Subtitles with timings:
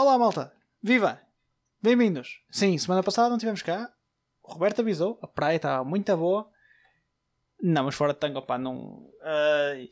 [0.00, 0.50] Olá, malta.
[0.82, 1.20] Viva!
[1.82, 2.40] Bem-vindos.
[2.50, 3.92] Sim, semana passada não tivemos cá.
[4.42, 5.18] O Roberto avisou.
[5.20, 6.50] A praia estava muito boa.
[7.62, 8.78] Não, mas fora de tango, pá, não.
[8.78, 9.88] Uh,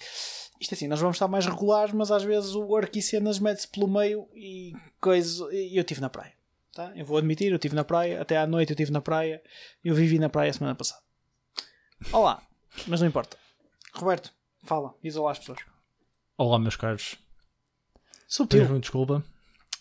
[0.59, 3.39] isto é assim, nós vamos estar mais regulares, mas às vezes o work e cenas
[3.39, 5.47] mete-se pelo meio e coisa.
[5.53, 6.33] E eu estive na praia.
[6.73, 6.91] Tá?
[6.97, 8.23] Eu vou admitir, eu estive na praia.
[8.23, 9.43] Até à noite eu estive na praia.
[9.85, 11.03] Eu vivi na praia a semana passada.
[12.15, 12.41] Olá,
[12.87, 13.37] mas não importa.
[13.93, 14.33] Roberto,
[14.65, 15.59] fala, diz olá às pessoas.
[16.39, 17.19] Olá, meus caros.
[18.27, 18.81] Subtil.
[18.81, 19.23] Desculpa.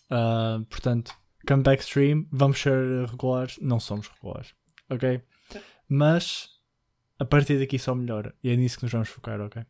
[0.09, 1.13] Uh, portanto,
[1.47, 3.57] comeback stream, vamos ser regulares.
[3.61, 4.53] Não somos regulares,
[4.89, 5.21] ok?
[5.87, 6.49] Mas
[7.19, 8.33] a partir daqui só melhora.
[8.43, 9.63] E é nisso que nos vamos focar, ok?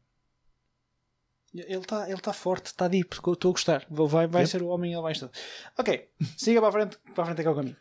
[1.54, 3.86] Ele está ele tá forte, está deep, estou a gostar.
[3.90, 4.52] Vai, vai yep.
[4.52, 5.30] ser o homem, ele vai estar.
[5.78, 7.78] Ok, siga para a frente, para a frente é que é o caminho.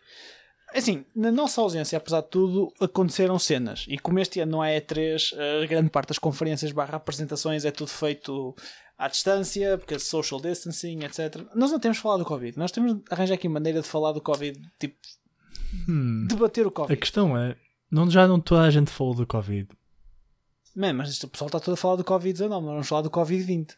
[0.74, 3.86] Assim, na nossa ausência, apesar de tudo, aconteceram cenas.
[3.88, 7.70] E como este ano não é E3, a grande parte das conferências barra apresentações é
[7.70, 8.54] tudo feito
[8.98, 11.46] à distância, porque é social distancing, etc.
[11.54, 12.58] Nós não temos falado do Covid.
[12.58, 14.96] Nós temos de arranjar aqui maneira de falar do Covid, tipo,
[15.88, 16.26] hum.
[16.28, 16.92] debater o Covid.
[16.92, 17.56] A questão é,
[17.90, 19.68] não, já não toda a gente falou do Covid.
[20.74, 23.74] Man, mas o pessoal está todo a falar do Covid-19, nós vamos falar do Covid-20.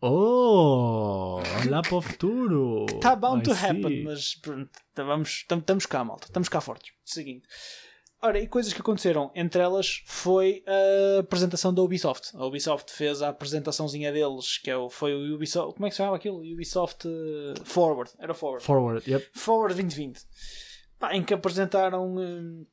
[0.00, 2.86] Oh, olha para o futuro.
[2.88, 3.66] Está bound I to see.
[3.66, 4.70] happen, mas pronto,
[5.24, 6.26] estamos cá, malta.
[6.26, 6.92] Estamos cá fortes.
[7.04, 7.46] Seguinte.
[8.22, 12.34] Ora, e coisas que aconteceram, entre elas foi a apresentação da Ubisoft.
[12.34, 15.74] A Ubisoft fez a apresentaçãozinha deles, que é o, foi o Ubisoft.
[15.74, 16.38] Como é que se chamava aquilo?
[16.38, 18.10] Ubisoft uh, Forward.
[18.18, 18.64] Era Forward.
[18.64, 19.28] Forward, yep.
[19.34, 20.20] Forward 2020.
[20.98, 22.16] Pá, em que apresentaram.
[22.16, 22.66] Uh,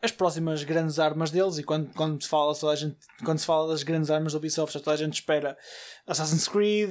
[0.00, 3.46] as próximas grandes armas deles e quando, quando, se fala, toda a gente, quando se
[3.46, 5.56] fala das grandes armas da Ubisoft toda a gente espera
[6.06, 6.90] Assassin's Creed,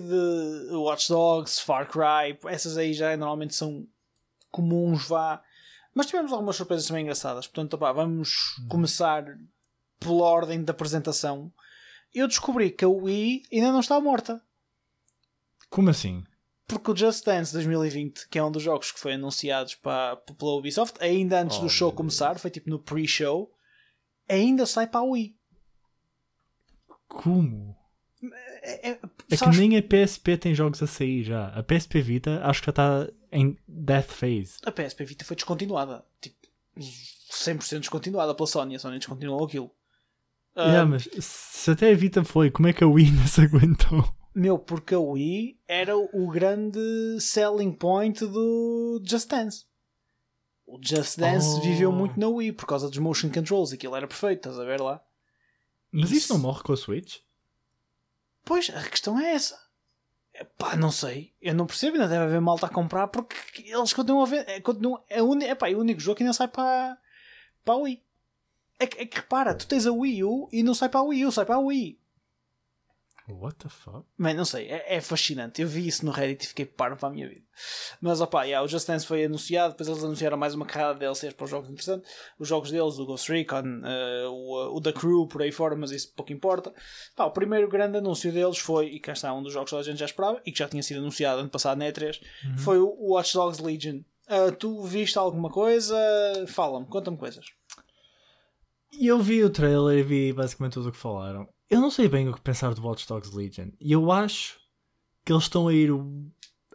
[0.71, 3.87] Watch Dogs, Far Cry essas aí já normalmente são
[4.51, 5.41] comuns vá
[5.93, 8.67] mas tivemos algumas surpresas também engraçadas portanto opá, vamos hum.
[8.67, 9.25] começar
[9.99, 11.51] pela ordem da apresentação
[12.13, 14.41] eu descobri que a Wii ainda não está morta
[15.69, 16.23] como assim?
[16.71, 20.53] porque o Just Dance 2020, que é um dos jogos que foi anunciado para, pela
[20.53, 23.51] Ubisoft, ainda antes oh, do show começar, foi tipo no pre-show,
[24.27, 25.35] ainda sai para a Wii.
[27.09, 27.75] Como?
[28.63, 28.99] É, é,
[29.29, 31.47] é que nem a PSP tem jogos a sair já.
[31.47, 34.57] A PSP Vita acho que já está em death phase.
[34.65, 36.03] A PSP Vita foi descontinuada.
[36.19, 36.35] Tipo,
[36.77, 38.75] 100% descontinuada pela Sony.
[38.75, 39.71] A Sony descontinuou aquilo.
[40.55, 44.13] Yeah, mas se até a Vita foi, como é que a Wii não se aguentou?
[44.35, 46.79] Meu, porque a Wii era o grande
[47.19, 49.65] selling point do Just Dance.
[50.65, 51.61] O Just Dance oh.
[51.61, 53.73] viveu muito na Wii por causa dos motion controls.
[53.73, 55.01] Aquilo era perfeito, estás a ver lá?
[55.91, 57.17] Mas isso, isso não morre com a Switch?
[58.45, 59.59] Pois, a questão é essa.
[60.43, 61.33] Pá, não sei.
[61.41, 64.47] Eu não percebo, ainda deve haver malta a comprar porque eles continuam a ver.
[64.47, 66.97] É, continuam, é, un, é, pá, é o único jogo que ainda sai para,
[67.63, 68.03] para a Wii.
[68.79, 71.03] É que, é que repara, tu tens a Wii U e não sai para a
[71.03, 72.00] Wii U, sai para a Wii.
[73.33, 74.05] What the fuck?
[74.17, 75.61] Man, não sei, é, é, fascinante.
[75.61, 77.43] Eu vi isso no Reddit e fiquei parvo para a minha vida.
[77.99, 80.99] Mas opá, yeah, o Just Dance foi anunciado, depois eles anunciaram mais uma carrada de
[80.99, 82.11] DLCs para os jogos interessantes.
[82.39, 85.91] Os jogos deles, o Ghost Recon, uh, o, o The Crew, por aí fora, mas
[85.91, 86.73] isso pouco importa.
[87.15, 89.83] Pá, o primeiro grande anúncio deles foi, e cá está um dos jogos que a
[89.83, 92.57] gente já esperava, e que já tinha sido anunciado ano passado na E3, uhum.
[92.57, 94.01] foi o Watch Dogs Legion.
[94.27, 95.95] Uh, tu viste alguma coisa?
[96.47, 97.45] Fala-me, conta-me coisas.
[98.99, 101.47] Eu vi o trailer e vi basicamente tudo o que falaram.
[101.71, 103.69] Eu não sei bem o que pensar do Watch Dogs Legion.
[103.79, 104.59] E eu acho
[105.23, 105.89] que eles estão a ir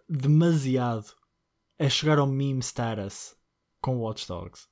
[0.08, 1.12] demasiado
[1.78, 3.36] a chegar ao meme status
[3.82, 4.66] com Watch Dogs.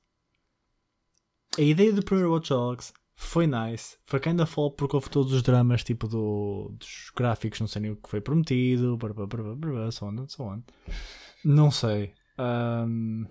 [1.55, 3.97] A ideia do primeiro Watch Dogs foi nice.
[4.07, 7.91] Foi kinda fall porque houve todos os dramas tipo do, dos gráficos, não sei nem
[7.91, 10.63] o que foi prometido, blá, blá, blá, blá, so on, so on.
[11.43, 12.15] Não sei.
[12.39, 13.27] Um...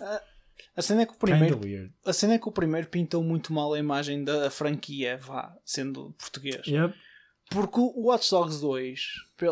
[0.00, 0.33] Uh
[0.76, 1.60] a cena é que o primeiro,
[2.04, 6.12] a cena é que o primeiro pintou muito mal a imagem da franquia, vá, sendo
[6.18, 6.66] português.
[6.66, 6.94] Yep.
[7.50, 9.00] Porque o Watch Dogs 2,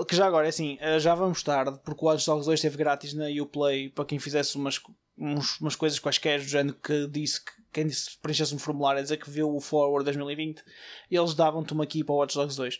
[0.08, 2.76] que já agora é assim, eh, já vamos tarde, porque o Watch Dogs 2 esteve
[2.76, 4.80] grátis na Uplay para quem fizesse umas,
[5.16, 9.02] uns, umas coisas quaisquer do género que disse que quem disse preenchesse um formulário a
[9.02, 10.62] dizer que viu o Forward 2020,
[11.10, 12.78] eles davam-te uma aqui para o Watch Dogs 2.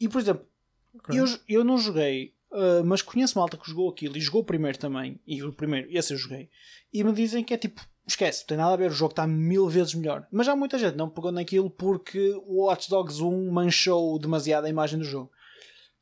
[0.00, 0.46] E por exemplo,
[0.94, 1.18] okay.
[1.18, 4.78] eu, eu não joguei Uh, mas conheço malta que jogou aquilo e jogou o primeiro
[4.78, 5.20] também.
[5.26, 6.48] E o primeiro, esse eu joguei.
[6.90, 9.26] E me dizem que é tipo, esquece, não tem nada a ver, o jogo está
[9.26, 10.26] mil vezes melhor.
[10.32, 14.70] Mas há muita gente não pegou naquilo porque o Watch Dogs 1 manchou demasiado a
[14.70, 15.30] imagem do jogo.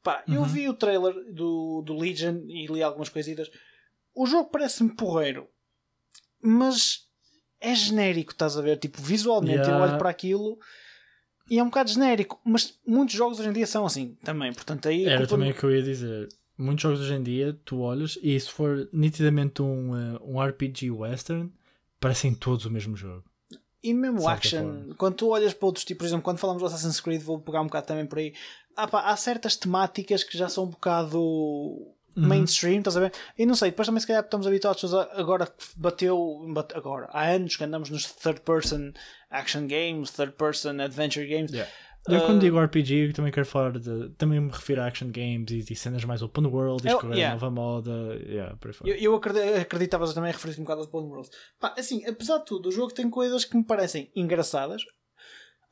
[0.01, 0.35] Pá, uhum.
[0.35, 3.51] eu vi o trailer do, do Legion e li algumas coisitas.
[4.15, 5.49] O jogo parece-me porreiro,
[6.41, 7.09] mas
[7.61, 8.77] é genérico, estás a ver?
[8.77, 9.77] Tipo, visualmente yeah.
[9.77, 10.57] eu olho para aquilo
[11.51, 14.53] e é um bocado genérico, mas muitos jogos hoje em dia são assim também.
[14.53, 17.81] Portanto, aí era também o que eu ia dizer muitos jogos hoje em dia, tu
[17.81, 21.53] olhas e se for nitidamente um, uh, um RPG western,
[22.01, 23.25] parecem todos o mesmo jogo.
[23.83, 27.01] E mesmo action, quando tu olhas para outros tipos, por exemplo, quando falamos do Assassin's
[27.01, 28.33] Creed, vou pegar um bocado também por aí.
[28.75, 33.13] Ah, pá, há certas temáticas que já são um bocado mainstream, estás a ver?
[33.37, 37.09] E não sei, depois também se calhar estamos habituados a, agora que bateu, bate, agora,
[37.13, 38.93] há anos que andamos nos third person
[39.31, 41.53] action games, third person adventure games.
[41.53, 41.71] Yeah.
[42.07, 44.11] Eu quando digo RPG também quero falar de.
[44.11, 47.35] Também me refiro a action games e, e cenas mais open world, e escolher yeah.
[47.35, 47.91] nova moda.
[48.27, 48.75] Yeah, por.
[48.85, 51.31] Eu, eu acredi- acreditava também referir-te um bocado ao Open World.
[51.59, 54.83] Pá, assim, apesar de tudo, o jogo tem coisas que me parecem engraçadas.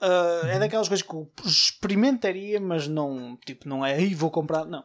[0.01, 4.65] Uh, É daquelas coisas que eu experimentaria, mas não, tipo, não é aí vou comprar.
[4.65, 4.85] Não,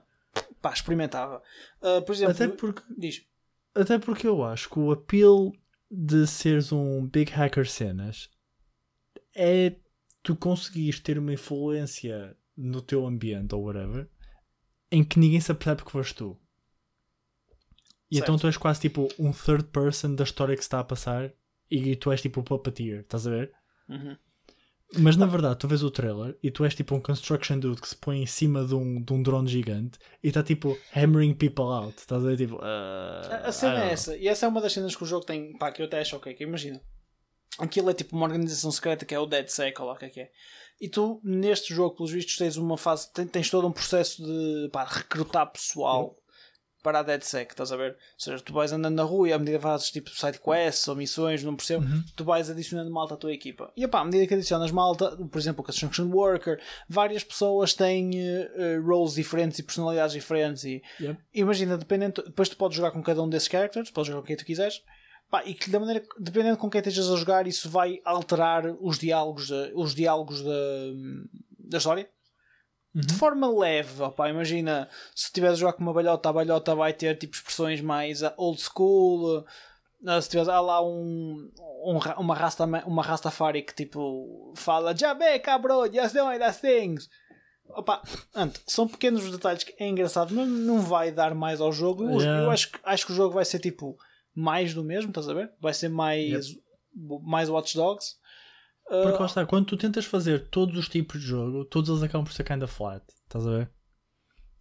[0.61, 1.41] pá, experimentava.
[1.81, 3.23] Uh, por exemplo, Até porque, diz.
[3.73, 5.53] até porque eu acho que o appeal
[5.89, 8.29] de seres um big hacker cenas
[9.33, 9.73] é
[10.27, 14.09] tu conseguires ter uma influência no teu ambiente ou whatever
[14.91, 16.37] em que ninguém se apercebe que foste tu.
[18.11, 18.23] E Certo.
[18.25, 21.31] então tu és quase tipo um third person da história que se está a passar
[21.71, 23.53] e tu és tipo o puppeteer, estás a ver?
[23.87, 24.17] Uhum.
[24.99, 27.87] Mas na verdade, tu vês o trailer e tu és tipo um construction dude que
[27.87, 31.63] se põe em cima de um, de um drone gigante e está tipo hammering people
[31.63, 31.97] out.
[31.97, 32.35] Estás a ver?
[32.35, 34.93] Tipo, A, uh, a cena I don't é essa, e essa é uma das cenas
[34.93, 36.81] que o jogo tem, pá, que eu até acho ok, que imagina.
[37.59, 40.09] Aquilo é tipo uma organização secreta que é o DeadSec, ou lá o que é
[40.09, 40.31] que é.
[40.79, 44.69] E tu, neste jogo, pelos vistos, tens uma fase, tens, tens todo um processo de
[44.71, 46.15] pá, recrutar pessoal
[46.83, 47.91] para a DeadSec, estás a ver?
[47.93, 50.95] Ou seja, tu vais andando na rua e à medida que fazes tipo sidequests ou
[50.95, 51.83] missões, não percebo,
[52.15, 53.73] tu vais adicionando malta à tua equipa.
[53.75, 58.11] E pá, à medida que adicionas malta, por exemplo, o Construction Worker, várias pessoas têm
[58.15, 61.19] eh, roles diferentes e personalidades diferentes e Yep.
[61.33, 64.37] imagina, dependendo, depois tu podes jogar com cada um desses characters, podes jogar com quem
[64.37, 64.81] tu quiseres.
[65.29, 68.97] Pá, e que da maneira, dependendo com quem estejas a jogar, isso vai alterar os
[68.97, 70.51] diálogos, da- os diálogos da,
[71.59, 72.09] da história
[72.95, 74.01] de forma leve.
[74.01, 77.81] Opá, imagina se estiveres a jogar com uma balhota, a balhota vai ter tipo expressões
[77.81, 79.45] mais ah, old school.
[80.05, 81.51] Ah, Se tiveres há lá um,
[81.83, 87.09] um uma, rasta, uma rastafari que tipo fala Jabé cabrão, just doing that things.
[87.69, 88.01] Opa,
[88.33, 92.05] ante, são pequenos detalhes que é engraçado, mas não vai dar mais ao jogo.
[92.09, 92.43] Eu- Yeah.
[92.45, 93.97] Eu acho, acho que o jogo vai ser tipo
[94.37, 95.51] mais do mesmo, estás a ver?
[95.59, 96.55] Vai ser mais,
[97.23, 98.17] mais Watch Dogs.
[98.87, 102.03] Ah, Porque lá está, quando tu tentas fazer todos os tipos de jogo, todos eles
[102.03, 103.03] acabam por ser kinda flat.
[103.23, 103.71] Estás a ver?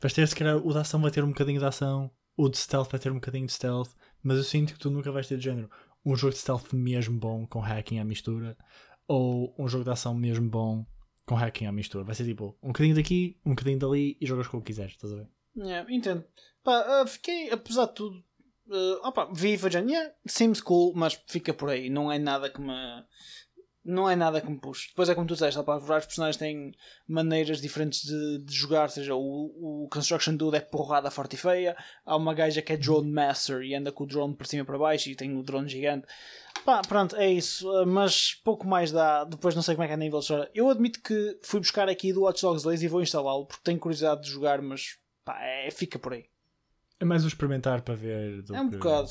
[0.00, 2.56] Vais ter, se calhar, o da ação vai ter um bocadinho de ação, o de
[2.56, 3.90] stealth vai ter um bocadinho de stealth,
[4.22, 5.70] mas eu sinto que tu nunca vais ter de género
[6.04, 8.56] um jogo de stealth mesmo bom com hacking à mistura,
[9.06, 10.86] ou um jogo de ação mesmo bom
[11.26, 12.04] com hacking à mistura.
[12.04, 14.92] Vai ser tipo um bocadinho daqui, um bocadinho dali e jogas com o que quiseres,
[14.92, 15.28] estás a ver?
[15.56, 16.24] Yeah, entendo.
[16.62, 18.24] Pá, ah, fiquei, apesar de tudo,
[18.70, 19.58] ah, opa, vi
[19.88, 21.88] yeah, seems cool, mas fica por aí.
[21.88, 22.74] Não é nada que me.
[23.84, 24.88] Não é nada que me puxe.
[24.88, 26.72] Depois é como tu disseste, opa, vários personagens têm
[27.06, 28.90] maneiras diferentes de, de jogar.
[28.90, 31.76] Seja, o, o Construction Dude é porrada forte e feia.
[32.04, 34.66] Há uma gaja que é Drone Master e anda com o drone para cima e
[34.66, 36.04] para baixo e tem o drone gigante.
[36.64, 37.70] Pá, pronto, é isso.
[37.76, 39.22] ah, Mas pouco mais dá.
[39.22, 40.50] Depois não sei como é que é a nível de história.
[40.52, 43.78] Eu admito que fui buscar aqui do Watch Dogs 2 e vou instalá-lo porque tenho
[43.78, 46.24] curiosidade de jogar, mas pá, é, fica por aí.
[46.98, 48.44] É mais o experimentar para ver.
[48.52, 49.10] É um que- bocado.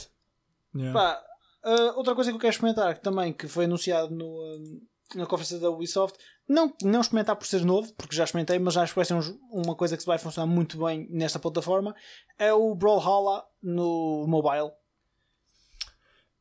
[0.76, 0.94] Yeah.
[0.94, 1.24] Pá,
[1.64, 5.26] ah, outra coisa que eu quero experimentar que também que foi anunciado no, ah, na
[5.26, 6.18] conferência da Ubisoft,
[6.48, 9.22] não, não experimentar por ser novo, porque já experimentei, mas acho que vai ser um
[9.52, 11.96] uma coisa que vai funcionar muito bem nesta plataforma,
[12.38, 14.72] é o Brawlhalla no mobile.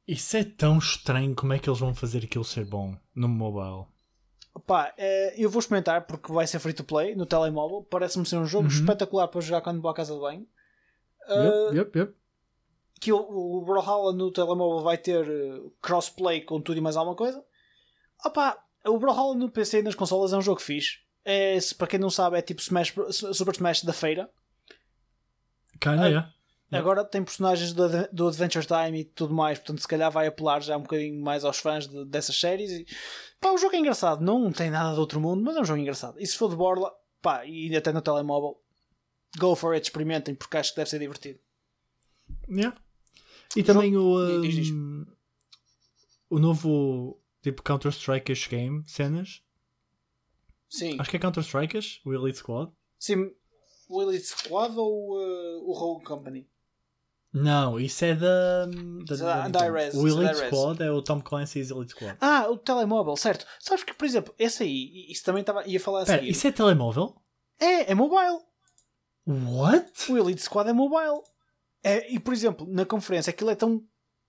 [0.07, 3.87] Isso é tão estranho como é que eles vão fazer aquilo ser bom no mobile.
[4.67, 7.83] Pá, eh, eu vou experimentar porque vai ser free to play no telemóvel.
[7.91, 10.47] Parece-me ser um jogo espetacular para jogar quando vou à casa de banho.
[11.29, 12.15] Yep, yep, yep.
[13.01, 17.17] que o, o Brawlhalla no telemóvel vai ter eh, crossplay com tudo e mais alguma
[17.17, 17.45] coisa.
[18.25, 20.99] Opa, o Brawlhalla no PC e nas consolas é um jogo fixe.
[21.25, 22.95] É, para quem não sabe, é tipo Smash,
[23.33, 24.31] Super Smash da feira.
[25.81, 26.35] Kinda, Ah, yeah.
[26.73, 30.61] Agora tem personagens do, do Adventure Time e tudo mais, portanto, se calhar vai apelar
[30.61, 32.71] já um bocadinho mais aos fãs de- dessas séries.
[32.71, 32.87] E,
[33.41, 35.79] pá, o jogo é engraçado, não tem nada de outro mundo, mas é um jogo
[35.81, 36.19] engraçado.
[36.19, 38.61] E se for de borla, pá, e até no telemóvel,
[39.39, 41.39] go for it, experimentem, porque acho que deve ser divertido.
[42.49, 42.77] Yeah.
[43.57, 44.71] E também o, Diz, diz.
[44.71, 45.05] um,
[46.31, 49.43] o novo tipo Counter-Strike game, cenas.
[50.69, 52.73] Sim, Acho que é Counter-Strike, o Elite Squad.
[52.99, 53.31] sim
[53.89, 56.49] o Elite Squad ou uh, o Rogue Company?
[57.33, 58.67] Não, isso é da.
[58.67, 59.61] da, é da.
[59.67, 60.47] Di-Rez, o é Elite.
[60.47, 62.17] Squad é o Tom Clancy's Elite Squad.
[62.21, 63.45] Ah, o telemóvel, certo.
[63.59, 66.31] Sabes que, por exemplo, esse aí, isso também estava, ia falar a Espera, seguir.
[66.31, 67.15] isso é telemóvel?
[67.59, 68.41] É, é mobile.
[69.27, 70.13] What?
[70.13, 71.23] O Elite Squad é mobile.
[71.83, 73.83] É, e, por exemplo, na conferência aquilo é tão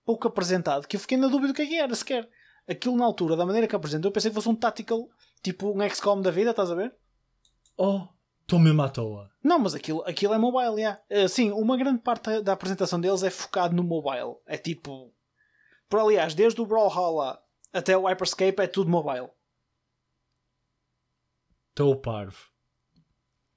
[0.04, 2.28] pouco apresentado que eu fiquei na dúvida do que é que era sequer.
[2.68, 5.08] Aquilo na altura, da maneira que apresentou, eu pensei que fosse um tactical,
[5.42, 6.94] tipo um XCOM da vida, estás a ver?
[7.76, 8.08] Oh,
[8.42, 9.30] estou mesmo à toa.
[9.42, 11.00] Não, mas aquilo, aquilo é mobile, yeah.
[11.08, 14.36] Eh, Sim, uma grande parte da apresentação deles é focado no mobile.
[14.46, 15.14] É tipo...
[15.88, 17.40] Por aliás, desde o Brawlhalla
[17.72, 19.28] até o Hyperscape é tudo mobile.
[21.70, 22.55] Estou parvo.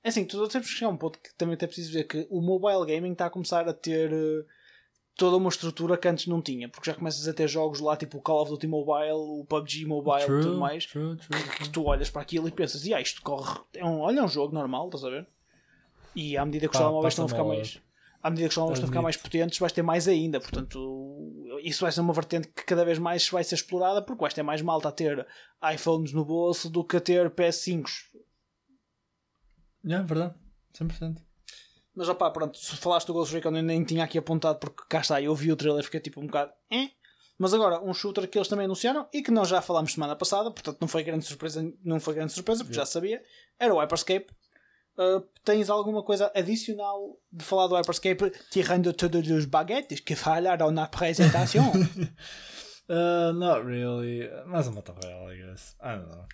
[0.03, 2.25] É assim, tu temos que chegar a um ponto que também é preciso ver que
[2.29, 4.45] o mobile gaming está a começar a ter uh,
[5.15, 8.17] toda uma estrutura que antes não tinha, porque já começas a ter jogos lá tipo
[8.17, 11.57] o Call of Duty Mobile, o PUBG Mobile True, e tudo mais, true, true, que
[11.57, 11.69] true.
[11.69, 14.29] tu olhas para aquilo e pensas, e ah, isto corre, é um, olha, é um
[14.29, 15.27] jogo normal, estás a ver?
[16.15, 17.81] E à medida que os telemóveis estão a ficar mais.
[18.21, 20.39] À medida que os telemóveis estão a ficar mais potentes, vais ter mais ainda.
[20.39, 20.99] Portanto,
[21.63, 24.43] isso vai ser uma vertente que cada vez mais vai ser explorada, porque vais ter
[24.43, 25.25] mais malta a ter
[25.73, 28.08] iPhones no bolso do que a ter PS5s.
[29.86, 30.36] Yeah, verdade.
[30.74, 31.17] 100%.
[31.95, 35.00] Mas opá, pronto, se falaste do Ghost Recon eu nem tinha aqui apontado porque cá
[35.01, 36.51] está, eu vi o trailer e fiquei tipo um bocado.
[36.71, 36.89] Eh?
[37.38, 40.51] Mas agora, um shooter que eles também anunciaram e que nós já falámos semana passada,
[40.51, 43.21] portanto não foi grande surpresa, não foi grande surpresa porque já sabia,
[43.57, 44.27] era o Hyperscape.
[44.98, 50.71] Uh, tens alguma coisa adicional de falar do Hyperscape, tirando todos os baguetes que falaram
[50.71, 51.71] na apresentação?
[52.89, 54.27] Uh, not really.
[54.48, 55.75] Mais uma tabela, I guess.
[55.79, 56.25] I don't know.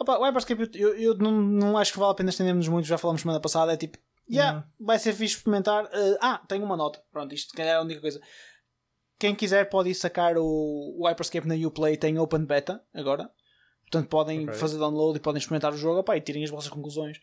[0.00, 2.96] Opa, o Hyperscape eu, eu não, não acho que vale a pena estendermos muito, já
[2.96, 3.98] falamos semana passada, é tipo,
[4.30, 5.84] yeah, vai ser fixe experimentar.
[5.84, 8.20] Uh, ah, tenho uma nota, pronto, isto se calhar é a única coisa.
[9.18, 13.30] Quem quiser pode ir sacar o, o Hyperscape na Uplay, tem Open Beta agora.
[13.82, 14.54] Portanto, podem Ok.
[14.54, 17.20] fazer download e podem experimentar o jogo opa, e tirem as vossas conclusões.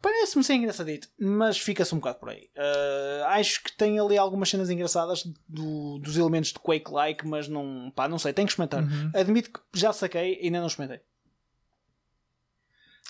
[0.00, 2.48] Parece-me ser engraçadito, mas fica-se um bocado por aí.
[2.56, 7.90] Uh, acho que tem ali algumas cenas engraçadas do- dos elementos de Quake-like, mas não,
[7.94, 8.82] pá, não sei, tenho que experimentar.
[8.84, 9.10] Uhum.
[9.14, 11.04] Admito que já saquei e ainda não experimentei.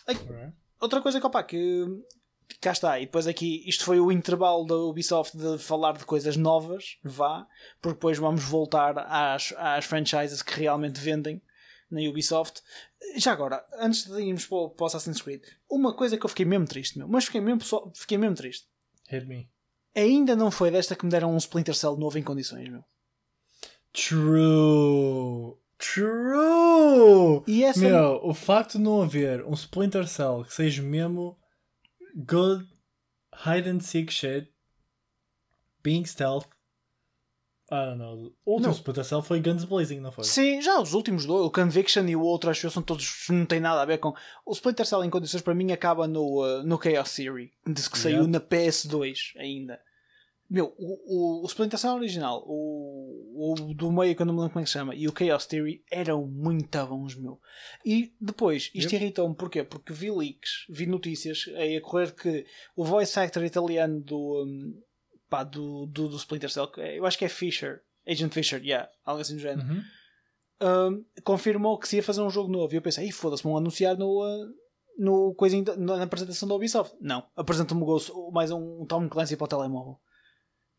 [0.07, 0.53] Alright.
[0.81, 1.85] Outra coisa que, opa, que,
[2.49, 6.05] que cá está, e depois aqui, isto foi o intervalo da Ubisoft de falar de
[6.05, 7.47] coisas novas, vá,
[7.81, 11.41] porque depois vamos voltar às, às franchises que realmente vendem
[11.91, 12.61] na Ubisoft.
[13.17, 16.29] Já agora, antes de irmos para o, para o Assassin's Creed, uma coisa que eu
[16.29, 18.67] fiquei mesmo triste, meu, mas fiquei mesmo, só- fiquei mesmo triste.
[19.09, 19.49] Hit me.
[19.95, 22.85] Ainda não foi desta que me deram um Splinter Cell novo em condições, meu.
[23.93, 25.57] True.
[25.79, 27.43] True.
[27.47, 31.37] E essa Meu, o facto de não haver um Splinter Cell que seja mesmo
[32.15, 32.67] good
[33.45, 34.53] hide and seek shit,
[35.83, 36.47] being stealth.
[37.71, 38.33] I don't know.
[38.45, 38.75] O último Não.
[38.77, 40.25] Splinter Cell foi Guns Blazing, não foi?
[40.25, 43.27] Sim, já os últimos dois, o Conviction e o outro, acho que são todos.
[43.31, 44.15] não tem nada a ver com.
[44.45, 47.99] O Splinter Cell em condições para mim acaba no, uh, no Chaos Theory, diz que
[47.99, 49.81] saiu na PS2 ainda.
[50.55, 54.39] Meu, o, o, o Splinter Cell original, o, o do meio que eu não me
[54.41, 57.41] lembro como é que se chama, e o Chaos Theory eram muito bons, meu.
[57.85, 59.65] E depois, isto irritou-me, porquê?
[59.65, 62.47] Porque vi leaks, vi notícias aí a correr que
[62.77, 64.81] o voice actor italiano do, um,
[65.29, 68.63] pá, do, do, do Splinter Cell, que é- eu acho que é Fisher, Agent Fisher,
[68.65, 69.83] yeah, algo assim do género Uhum.
[70.63, 72.73] um, confirmou que se ia fazer um jogo novo.
[72.73, 74.47] E eu pensei, "Ih, foda-se, vão anunciar no, uh,
[74.99, 76.97] no coisinho da- na, apresentação da Ubisoft.
[77.01, 77.27] Não,
[77.85, 79.99] Ghost, mais um, um Tom Clancy para o telemóvel.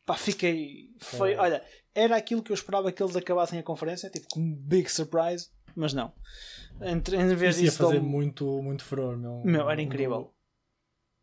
[0.05, 0.89] Pá, fiquei.
[0.99, 1.37] Foi, É.
[1.39, 4.89] olha, era aquilo que eu esperava que eles acabassem a conferência, tipo, com um big
[4.91, 6.13] surprise, mas não.
[6.81, 9.41] Entre, em vez Isso ia disso, fazer dão- muito, muito furor, meu.
[9.43, 10.33] meu, era incrível.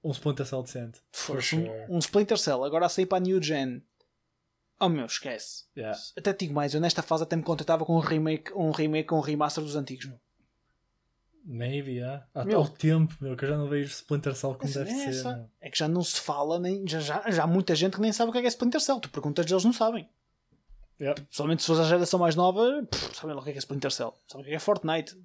[0.03, 1.01] Um Splinter Cell decente.
[1.13, 1.87] For Fosse um, sure.
[1.91, 3.83] um Splinter Cell, agora a sair para a New Gen.
[4.81, 5.65] Oh meu, esquece.
[5.77, 5.97] Yeah.
[6.17, 9.21] Até digo mais, eu nesta fase até me contentava com um remake, um remake, um
[9.21, 10.07] remaster dos antigos.
[10.07, 10.19] Meu.
[11.45, 12.25] Maybe, yeah.
[12.35, 12.63] Há Meu.
[12.63, 15.25] tal tempo, meu, que eu já não vejo Splinter Cell como deve é ser.
[15.25, 15.51] meu.
[15.61, 18.13] É que já não se fala, nem, já, já, já há muita gente que nem
[18.13, 19.01] sabe o que é, que é Splinter Cell.
[19.01, 20.09] Tu perguntas eles não sabem.
[21.01, 21.27] Yep.
[21.31, 23.61] Somente se fores a geração mais nova, pff, sabem lá o que é, que é
[23.61, 24.15] Splinter Cell.
[24.29, 25.17] Sabem o que é, que é Fortnite.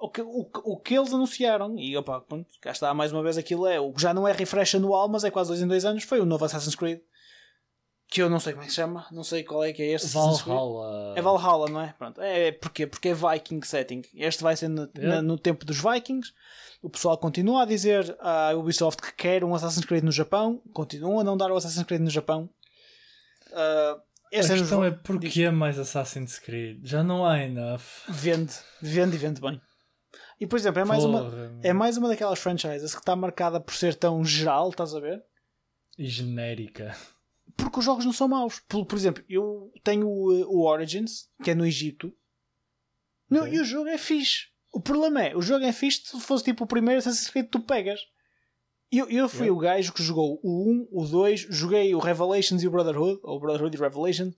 [0.00, 3.36] O que, o, o que eles anunciaram, e opa, pronto, cá está mais uma vez
[3.36, 5.84] aquilo é, o que já não é refresh anual, mas é quase dois em dois
[5.84, 7.00] anos, foi o novo Assassin's Creed.
[8.10, 9.92] Que eu não sei como é que se chama, não sei qual é que é
[9.92, 10.08] este.
[10.14, 11.12] Valhalla.
[11.14, 11.94] É Valhalla, não é?
[11.98, 12.20] Pronto.
[12.22, 12.86] É, é porquê?
[12.86, 14.02] Porque é Viking setting.
[14.14, 15.16] Este vai ser no, Yeah.
[15.16, 16.32] na- no tempo dos Vikings.
[16.80, 20.62] O pessoal continua a dizer à Ubisoft que quer um Assassin's Creed no Japão.
[20.72, 22.48] Continuam a não dar o Assassin's Creed no Japão.
[23.52, 23.96] Ah,
[24.32, 26.80] A ano questão é porquê mais Assassin's Creed?
[26.86, 27.82] Já não há enough.
[28.08, 29.60] vende, vende e vende bem.
[30.40, 31.30] E por exemplo, é mais, uma,
[31.62, 35.22] é mais uma daquelas franchises que está marcada por ser tão geral, estás a ver?
[35.98, 36.96] E genérica.
[37.58, 38.60] Porque os jogos não são maus.
[38.60, 42.14] Por, por exemplo, eu tenho o, uh, o Origins, que é no Egito.
[43.30, 43.52] Ok.
[43.52, 44.46] E o jogo é fixe.
[44.72, 47.52] O problema é, o jogo é fixe se fosse tipo o primeiro Assassin's Creed que
[47.52, 48.00] tu pegas.
[48.90, 49.52] Eu, eu fui Yeah.
[49.52, 53.36] o gajo que jogou o 1, o 2, joguei o Revelations e o Brotherhood, ou
[53.36, 54.34] o Brotherhood e Revelations,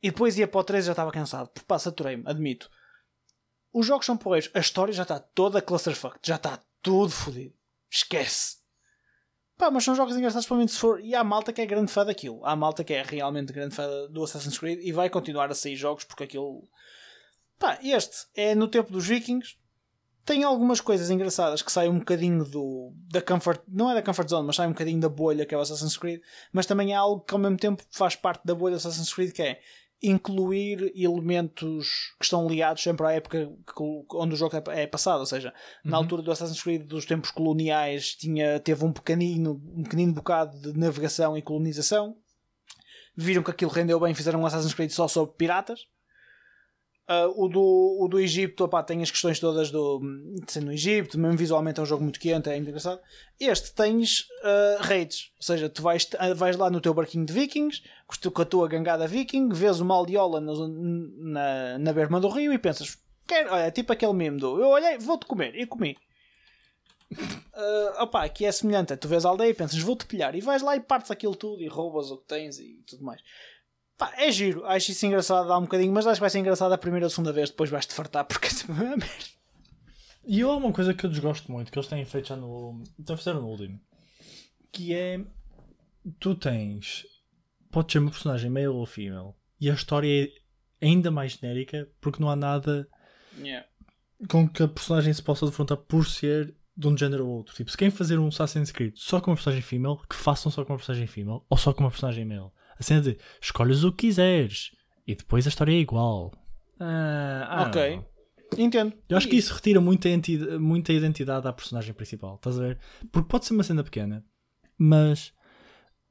[0.00, 1.48] e depois ia para o 3 e já estava cansado.
[1.48, 2.70] Porque pá, saturei-me, admito.
[3.72, 7.54] Os jogos são porreiros, a história já está toda clusterfucked, já está tudo fodido.
[7.90, 8.59] Esquece.
[9.60, 11.04] Pá, mas são jogos engraçados mim se for.
[11.04, 12.40] E há malta que é grande fã daquilo.
[12.46, 15.76] Há malta que é realmente grande fã do Assassin's Creed e vai continuar a sair
[15.76, 16.66] jogos porque aquilo.
[17.58, 19.56] Pá, este é no tempo dos Vikings.
[20.24, 23.60] Tem algumas coisas engraçadas que saem um bocadinho do, da comfort.
[23.68, 25.98] Não é da comfort zone, mas sai um bocadinho da bolha que é o Assassin's
[25.98, 26.22] Creed.
[26.50, 29.32] Mas também é algo que ao mesmo tempo faz parte da bolha do Assassin's Creed
[29.32, 29.60] que é.
[30.02, 33.50] Incluir elementos que estão ligados sempre à época
[34.14, 35.52] onde o jogo é, é passado, ou seja,
[35.84, 36.02] na Uhum.
[36.02, 40.78] altura do Assassin's Creed dos tempos coloniais tinha, teve um pequenino, um pequenino bocado de
[40.78, 42.16] navegação e colonização.
[43.16, 45.80] Viram que aquilo rendeu bem, fizeram um Assassin's Creed só sobre piratas.
[47.12, 49.98] Ah, o, do, o do Egito opá, tem as questões todas do,
[50.46, 53.00] de ser no Egito, mesmo visualmente é um jogo muito quente, é engraçado.
[53.40, 57.32] Este tens ah, raids, ou seja, tu vais, ah, vais lá no teu barquinho de
[57.32, 57.82] vikings,
[58.32, 62.58] com a tua gangada viking, vês uma aldeola no- na, na berma do rio e
[62.58, 62.96] pensas,
[63.32, 65.96] olha, é tipo aquele meme do eu olhei, vou-te comer, e comi.
[67.52, 70.62] Ah, opá, aqui é semelhante, tu vês a aldeia e pensas, vou-te pilhar, e vais
[70.62, 73.20] lá e partes aquilo tudo e roubas o que tens e tudo mais.
[74.00, 76.72] Pá, é giro, acho isso engraçado, dá um bocadinho, mas acho que vai ser engraçado
[76.72, 79.06] a primeira ou a segunda vez, depois vais-te fartar porque é sempre uma merda.
[80.26, 82.82] E eu há uma coisa que eu desgosto muito, que eles têm feito já no.
[82.98, 83.78] Então fizeram no último.
[84.72, 85.20] Que é.
[86.18, 87.04] Tu tens.
[87.70, 89.34] Podes ser uma personagem male ou female.
[89.60, 92.88] E a história é ainda mais genérica porque não há nada
[94.30, 97.54] com que a personagem se possa defrontar por ser de um género ou outro.
[97.54, 100.64] Tipo, se querem fazer um Assassin's Creed só com uma personagem female, que façam só
[100.64, 102.50] com uma personagem female ou só com uma personagem male.
[102.80, 104.70] A cena de escolhes o que quiseres
[105.06, 106.32] e depois a história é igual.
[106.80, 107.96] Ah, don't Ok.
[107.96, 108.10] know.
[108.58, 108.94] Entendo.
[109.08, 110.08] Eu acho que isso retira muita,
[110.58, 112.78] muita identidade à personagem principal, estás a ver?
[113.12, 114.24] Porque pode ser uma cena pequena,
[114.76, 115.32] mas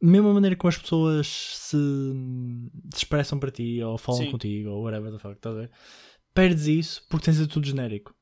[0.02, 1.78] mesmo a maneira como as pessoas se,
[2.94, 4.32] se expressam para ti ou falam Sim.
[4.32, 5.72] contigo ou whatever the fuck, estás a ver?
[6.34, 8.16] Perdes isso porque tens de tudo genérico.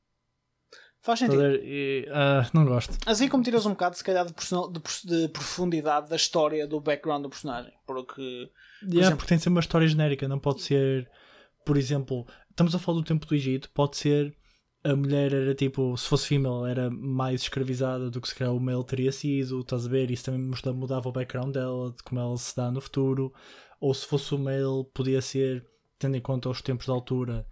[1.00, 1.42] Faz sentido.
[1.62, 2.96] E, ah, não gosto.
[3.06, 7.22] Assim como tiras um bocado, se calhar, de, de de profundidade da história do background
[7.22, 7.72] do personagem.
[7.86, 8.20] Porque.
[8.82, 11.08] Yeah, exemplo- porque tem de ser uma história genérica, não pode ser,
[11.64, 14.36] por exemplo, estamos a falar do tempo do Egito, pode ser
[14.84, 18.60] a mulher era tipo, se fosse female, era mais escravizada do que se calhar o
[18.60, 20.08] male teria sido, estás a ver?
[20.10, 23.32] Isso também muda- mudava o background dela, de como ela se dá no futuro,
[23.80, 25.66] ou se fosse o male, podia ser,
[25.98, 27.44] tendo em conta os tempos da altura,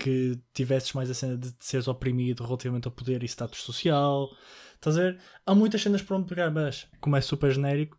[0.00, 4.28] que tivesses mais a cena de seres oprimido relativamente ao poder e status social,
[4.74, 5.20] estás a ver?
[5.46, 7.98] Há muitas cenas para onde pegar, mas como é super genérico,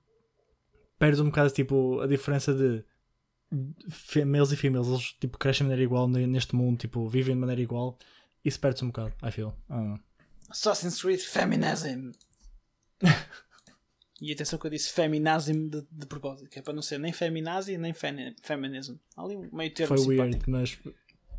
[0.99, 2.83] perdes um bocado tipo a diferença de
[4.25, 7.39] males e females, eles tipo crescem de maneira igual ne- neste mundo, tipo vivem de
[7.41, 7.97] maneira igual,
[8.43, 9.53] isso perde-se um bocado, I feel.
[10.49, 12.11] Assassin's Creed Feminism.
[14.21, 17.11] e atenção que eu disse Feminazim de, de propósito, que é para não ser nem
[17.11, 18.95] feminazi nem femi- feminism.
[19.17, 20.21] Há ali um meio termo Foi simpático.
[20.21, 20.79] weird, mas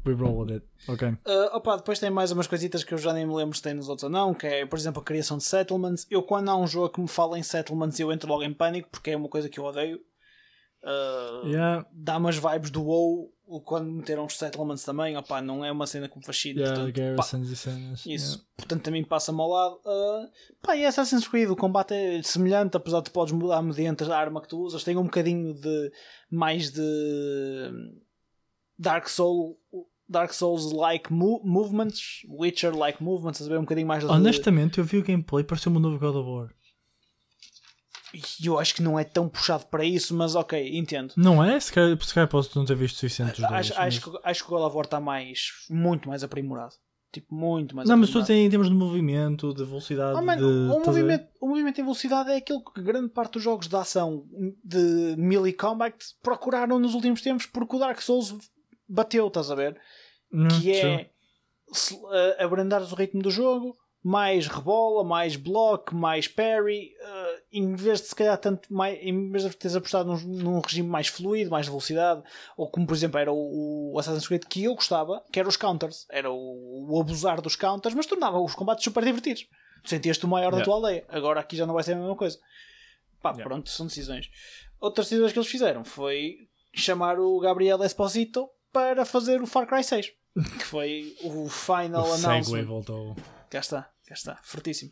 [0.06, 0.66] we roll with it.
[0.88, 1.08] Ok.
[1.08, 1.16] Uh,
[1.56, 3.88] opa, depois tem mais umas coisitas que eu já nem me lembro se tem nos
[3.88, 6.06] outros ou não, que é, por exemplo, a criação de settlements.
[6.10, 8.88] Eu, quando há um jogo que me fala em settlements, eu entro logo em pânico,
[8.90, 10.00] porque é uma coisa que eu odeio.
[10.82, 13.32] Uh, Yeah, Dá-me as vibes do WoW
[13.64, 15.16] quando meteram os settlements também.
[15.16, 16.60] Opa, não é uma cena que me fascina.
[16.60, 18.06] yeah, portanto, pá, garrisons e cenas.
[18.06, 19.74] isso, portanto, também passa-me ao lado.
[19.84, 20.28] Uh,
[20.60, 24.40] pá, e Assassin's Creed, o combate é semelhante, apesar de podes mudar mediante a arma
[24.40, 24.82] que tu usas.
[24.82, 25.92] Tem um bocadinho de
[26.30, 27.70] mais de
[28.78, 29.58] Dark Soul.
[30.12, 34.10] Dark Souls-like mo- movements, Witcher-like movements, a ver um bocadinho mais de...
[34.10, 36.50] Honestamente, eu vi o gameplay, pareceu-me um novo God of War.
[38.14, 41.14] E Eu acho que não é tão puxado para isso, mas ok, entendo.
[41.16, 41.58] Não é?
[41.58, 43.52] Se calhar, se calhar posso não ter visto suficiente dos dois.
[43.52, 46.74] Acho, acho, mas- que, acho que o God of War está mais, muito mais aprimorado.
[47.10, 50.18] Tipo, muito mais Não, mas dizer em termos de movimento, de velocidade.
[50.18, 53.42] Ah, mano, de, o, movimento, o movimento em velocidade é aquilo que grande parte dos
[53.42, 54.24] jogos de ação
[54.64, 58.34] de melee combat procuraram nos últimos tempos porque o Dark Souls
[58.88, 59.78] bateu, estás a ver?
[60.32, 61.10] Hum, Que é
[61.72, 67.74] se- uh, abrandares o ritmo do jogo, mais rebola, mais block, mais parry, uh, em
[67.76, 71.06] vez de se calhar tanto mais, em vez de teres apostado num, num regime mais
[71.08, 72.22] fluido, mais de velocidade,
[72.56, 75.56] ou como por exemplo era o, o Assassin's Creed que eu gostava, que era os
[75.56, 79.46] counters, era o, o abusar dos counters, mas tornava os combates super divertidos.
[79.84, 80.64] Sentias-te o maior da Yeah.
[80.64, 81.04] tua aldeia.
[81.08, 82.38] Agora aqui já não vai ser a mesma coisa.
[83.20, 83.44] Pá, Yeah.
[83.44, 84.28] pronto, são decisões.
[84.80, 89.84] Outras decisões que eles fizeram foi chamar o Gabriel Esposito para fazer o Far Cry
[89.84, 90.12] 6.
[90.34, 92.64] Que foi o final O announcement.
[92.64, 93.16] voltou.
[93.50, 94.90] Cá está, cá está, fortíssimo.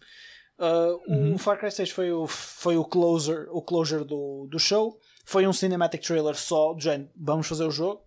[0.59, 1.35] Uh, Uhum.
[1.35, 4.98] O Far Cry 6 foi o, foi o closer, o closure do, do show.
[5.24, 8.03] Foi um cinematic trailer só, do género, vamos fazer o jogo.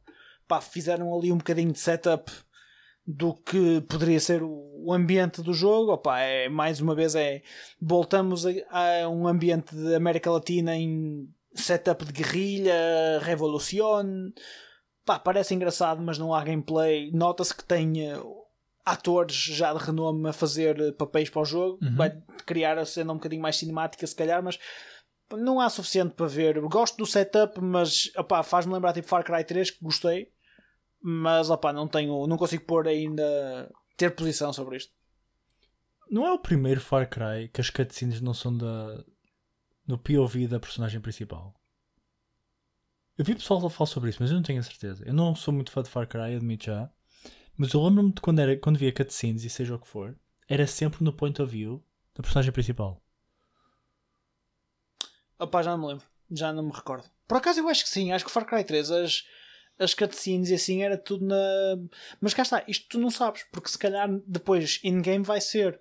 [0.48, 2.32] Pá, fizeram ali um bocadinho de setup
[3.08, 4.52] do que poderia ser o,
[4.86, 5.94] o ambiente do jogo.
[5.94, 7.42] Opa, é, mais uma vez é
[7.82, 14.04] voltamos a, a um ambiente de América Latina em setup de guerrilha, revolução.
[15.06, 17.12] Pá, parece engraçado, mas não há gameplay.
[17.12, 18.20] Nota-se que tem eh,
[18.86, 21.80] atores já de renome a fazer eh, papéis para o jogo.
[21.82, 21.96] Uhum.
[21.96, 24.58] Vai criar a cena um bocadinho mais cinemática, se calhar, mas
[25.32, 26.60] não há suficiente para ver.
[26.62, 30.32] Gosto do setup, mas opá, faz-me lembrar tipo Far Cry 3, que gostei.
[31.02, 34.94] Mas opá, não tenho, não consigo pôr ainda ter posição sobre isto.
[36.10, 39.04] Não é o primeiro Far Cry que as cutscenes não são da.
[39.86, 41.54] no POV da personagem principal.
[43.18, 45.04] Eu vi pessoal a falar sobre isso, mas eu não tenho a certeza.
[45.06, 46.90] Eu não sou muito fã de Far Cry, admito já.
[47.56, 50.66] Mas eu lembro-me de quando, era, quando via cutscenes e seja o que for, era
[50.66, 51.84] sempre no point of view
[52.16, 53.02] da personagem principal.
[55.38, 56.06] Opá, já não me lembro.
[56.32, 57.08] Já não me recordo.
[57.28, 58.12] Por acaso eu acho que sim.
[58.12, 59.24] Acho que Far Cry 3, as,
[59.78, 61.36] as cutscenes e assim era tudo na.
[62.20, 65.80] Mas cá está, isto tu não sabes, porque se calhar depois in-game vai ser.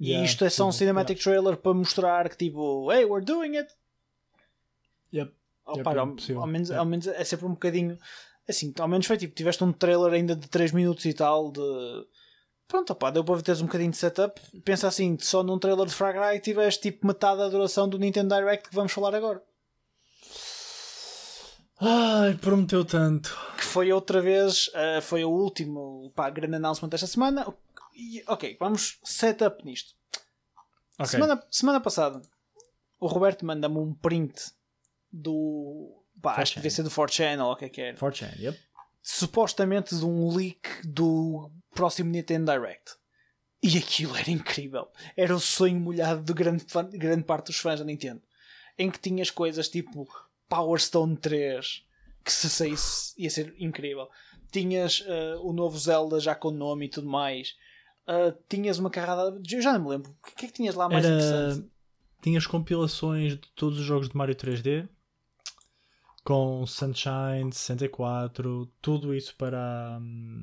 [0.00, 3.56] E Yeah, isto é só um cinematic trailer para mostrar que tipo, hey, we're doing
[3.56, 3.72] it.
[5.12, 5.32] Yep.
[5.66, 6.06] Opa, é ao,
[6.40, 6.78] ao menos, Yep.
[6.78, 7.98] ao menos é sempre um bocadinho
[8.48, 11.60] assim, ao menos foi tipo, tiveste um trailer ainda de 3 minutos e tal de
[12.68, 14.40] pronto, opá, deu para teres um bocadinho de setup.
[14.64, 18.34] Pensa assim, só num trailer de Far Cry tiveste tipo metade da duração do Nintendo
[18.34, 19.42] Direct que vamos falar agora.
[21.80, 23.36] Ai, prometeu tanto.
[23.56, 27.46] que foi outra vez, uh, foi o último pá, grande announcement desta semana.
[27.94, 29.94] E, ok, vamos setup nisto.
[30.98, 31.06] Ok.
[31.06, 32.22] Semana, semana passada,
[33.00, 34.52] o Roberto manda-me um print
[35.14, 36.02] do.
[36.20, 36.62] Pá, acho que 4chan.
[36.62, 37.96] devia ser do 4chan ou o que é que era.
[37.96, 38.58] 4chan, yep.
[39.02, 42.92] Supostamente de um leak do próximo Nintendo Direct.
[43.62, 44.88] E aquilo era incrível.
[45.16, 48.20] Era o sonho molhado de grande, fã- grande parte dos fãs da Nintendo.
[48.78, 50.08] Em que tinhas coisas tipo
[50.48, 51.84] Power Stone 3,
[52.24, 54.08] que se saísse ia ser incrível.
[54.50, 57.54] Tinhas eh, o novo Zelda já com nome e tudo mais.
[58.06, 59.38] Eh, tinhas uma carrada.
[59.50, 60.10] Eu já não me lembro.
[60.22, 61.14] O que é que tinhas lá mais Era...
[61.14, 61.70] interessante?
[62.22, 64.88] Tinhas compilações de todos os jogos de Mario 3D
[66.24, 70.42] com Sunshine 64, tudo isso para, hum,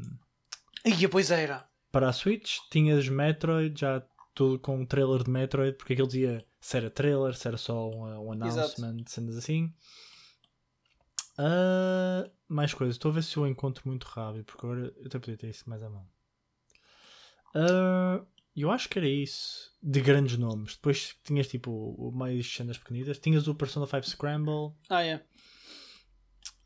[0.86, 1.67] Ia, pois era.
[1.91, 2.60] para a Switch.
[2.70, 4.02] Tinhas Metroid, já
[4.34, 7.89] tudo com um trailer de Metroid, porque aquilo dizia se era trailer, se era só
[7.89, 9.74] um, um announcement, cenas assim.
[11.38, 15.17] Ah, mais coisas, estou a ver se eu encontro muito rápido, porque agora eu até
[15.20, 16.08] podia ter isso mais à mão.
[17.56, 18.22] Ah,
[18.56, 20.76] eu acho que era isso de grandes nomes.
[20.76, 23.17] Depois tinhas tipo mais cenas pequenitas.
[23.17, 24.74] Tinhas o Persona 5 Scramble.
[24.89, 25.22] Ah, é.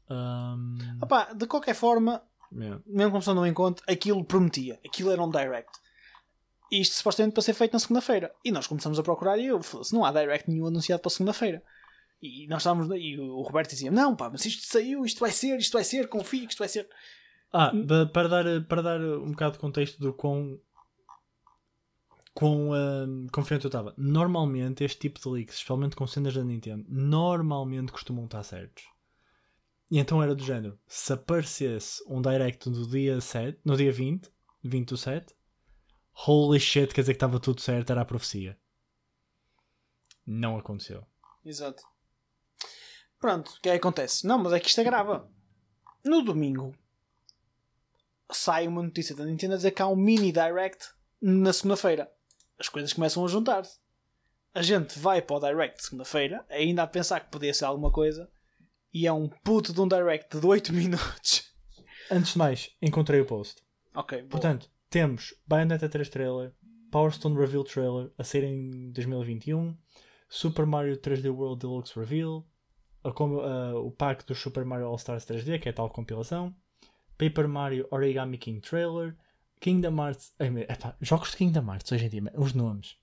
[0.09, 2.81] Um, Opá, de qualquer forma, yeah.
[2.85, 4.79] mesmo como se eu não encontro, aquilo prometia.
[4.85, 5.71] Aquilo era um direct.
[6.71, 8.33] Isto supostamente para ser feito na segunda-feira.
[8.43, 11.63] E nós começamos a procurar e eu se não há direct nenhum anunciado para segunda-feira.
[12.21, 12.89] E nós estávamos.
[12.97, 16.07] E o Roberto dizia: Não, pá, mas isto saiu, isto vai ser, isto vai ser,
[16.07, 16.89] confio que isto vai ser.
[17.51, 17.71] Ah,
[18.11, 20.59] para dar, para dar um bocado de contexto do quão,
[22.33, 23.93] quão um, confiante eu estava.
[23.97, 28.83] Normalmente este tipo de leaks, especialmente com cenas da Nintendo, normalmente costumam estar certos.
[29.89, 34.31] E então era do género, se aparecesse um direct no dia 7, no dia 20,
[34.63, 35.35] 20 do 7,
[36.27, 38.57] holy shit, quer dizer que estava tudo certo, era a profecia.
[40.25, 41.05] Não aconteceu.
[41.43, 41.83] Exato.
[43.19, 44.25] Pronto, o que é que acontece?
[44.25, 45.29] Não, mas é que isto agrava.
[46.03, 46.75] No domingo
[48.31, 50.89] sai uma notícia da Nintendo a dizer que há um mini direct
[51.21, 52.11] na segunda-feira.
[52.59, 53.79] As coisas começam a juntar-se.
[54.53, 57.91] A gente vai para o direct de segunda-feira, ainda a pensar que podia ser alguma
[57.91, 58.31] coisa,
[58.95, 61.53] e é um puto de um direct de 8 minutos.
[62.09, 63.61] Antes de mais, encontrei o post.
[63.93, 64.29] Ok, boa.
[64.29, 66.53] Portanto, temos Bayonetta 3 trailer,
[66.89, 69.77] Power Stone Reveal trailer a ser em 2021,
[70.29, 72.47] Super Mario 3D World Deluxe Reveal,
[73.03, 73.09] a
[73.79, 76.55] o pack do Super Mario All Stars 3D, que é a tal compilação,
[77.17, 79.13] Paper Mario Origami King trailer,
[79.59, 80.33] Kingdom Hearts.
[80.39, 82.97] ai, epá, jogos de Kingdom Hearts hoje em dia, os nomes.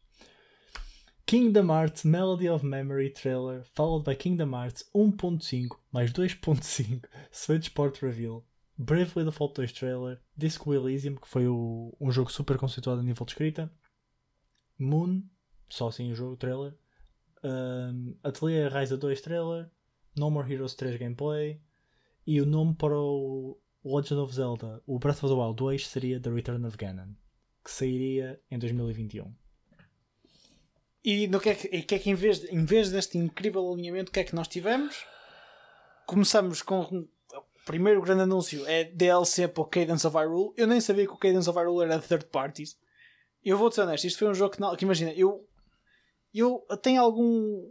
[1.33, 8.03] Kingdom Hearts Melody of Memory trailer, followed by Kingdom Hearts 1.5 mais 2.5 Switch Port
[8.03, 8.45] Reveal,
[8.77, 13.25] Bravely Default 2 trailer, Disco Elysium, que foi o- um jogo super conceituado a nível
[13.25, 13.73] de escrita,
[14.79, 15.23] Moon,
[15.71, 16.75] só assim o jogo, trailer,
[17.43, 19.71] um, Atelier Ryza 2 trailer,
[20.15, 21.63] No More Heroes 3 gameplay,
[22.27, 26.21] e o nome para o Legend of Zelda, o Breath of the Wild 2, seria
[26.21, 27.15] The Return of Ganon,
[27.65, 29.35] que sairia em 2021.
[31.05, 33.73] E no que é que, que, é que em, vez, de- em vez deste incrível
[33.73, 35.05] alinhamento, o que é que nós tivemos?
[36.07, 37.09] Começamos com o
[37.65, 40.53] primeiro grande anúncio: é DLC para o Cadence of Hyrule.
[40.57, 42.77] Eu nem sabia que o Cadence of Hyrule era third parties.
[43.45, 45.45] Eu vou-te ser honesto, isto foi um jogo que, não, que imagina, eu,
[46.33, 47.69] eu tenho algum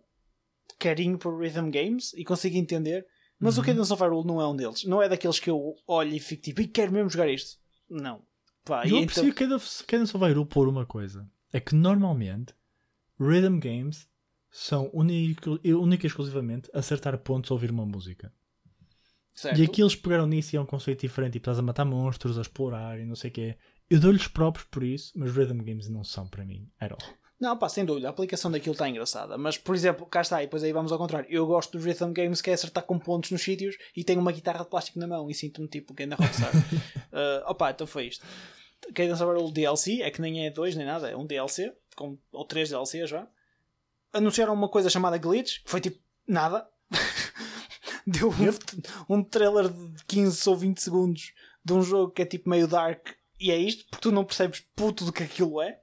[0.78, 3.06] carinho por rhythm games e consigo entender,
[3.40, 4.84] mas o Cadence of Hyrule não é um deles.
[4.84, 7.58] Não é daqueles que eu olho e fico tipo, e quero mesmo jogar isto.
[7.90, 8.22] Não.
[8.66, 11.26] Pá, eu e então- Cadence of Hyrule por uma coisa.
[11.54, 12.54] É que normalmente
[13.22, 14.08] Rhythm Games
[14.50, 18.34] são única e exclusivamente acertar pontos ao ouvir uma música.
[19.34, 19.60] certo.
[19.60, 21.34] E aqui eles pegaram nisso e é um conceito diferente.
[21.34, 23.58] Tipo, estás a matar monstros, a explorar e não sei o quê.
[23.90, 26.68] Eu dou-lhes próprios por isso, mas Rhythm Games não são para mim.
[26.80, 27.16] At all.
[27.40, 29.38] Não, pá, sem dúvida, a aplicação daquilo está engraçada.
[29.38, 31.28] Mas, por exemplo, cá está, e depois aí vamos ao contrário.
[31.30, 34.32] Eu gosto dos rhythm games que é acertar com pontos nos sítios e tenho uma
[34.32, 36.52] guitarra de plástico na mão e sinto-me tipo que ainda rockstar.
[36.56, 38.26] uh, opa, então foi isto.
[38.94, 42.18] Cadence of Hyrule DLC, é que nem é dois nem nada, é um DLC, com,
[42.32, 43.28] ou três DLCs já.
[44.14, 46.68] Anunciaram uma coisa chamada Glitch, que foi tipo nada.
[48.06, 52.50] deu um, um trailer de 15 ou 20 segundos de um jogo que é tipo
[52.50, 55.80] meio dark e é isto, porque tu não percebes puto do que aquilo é.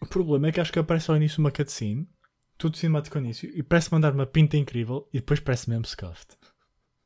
[0.00, 2.06] O problema é que acho que aparece ao início uma cutscene,
[2.58, 6.36] tudo cinemático ao início, e parece mandar uma pinta incrível e depois parece mesmo scuffed.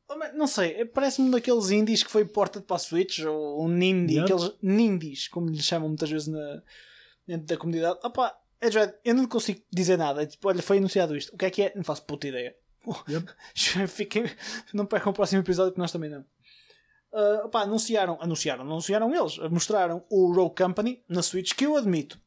[0.09, 4.19] Oh, Não sei, parece-me daqueles indies que foi porta para a Switch, ou um Yep.
[4.19, 6.61] aqueles nindies, como lhes chamam muitas vezes na,
[7.27, 7.99] dentro da comunidade.
[8.03, 8.67] Opa, é
[9.03, 10.23] eu não consigo dizer nada.
[10.23, 11.33] É tipo, olha, foi anunciado isto.
[11.33, 11.73] O que é que é?
[11.75, 12.55] Não faço puta ideia.
[13.09, 13.33] Yep.
[13.87, 14.23] Fiquem,
[14.73, 16.25] não percam o próximo episódio que nós também não.
[17.13, 21.75] Ah, opá, anunciaram, anunciaram, não anunciaram eles, mostraram o Rogue Company na Switch, que eu
[21.75, 22.19] admito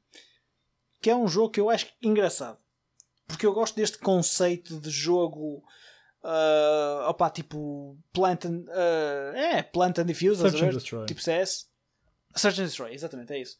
[1.01, 2.59] que é um jogo que eu acho engraçado.
[3.27, 5.63] Porque eu gosto deste conceito de jogo.
[6.23, 7.97] ah, opá, tipo.
[8.13, 8.65] Plant and.
[8.69, 10.43] ah, é, Plant and Diffuse.
[11.07, 11.71] Tipo CS.
[12.35, 13.57] Search and Destroy, exatamente, é isso.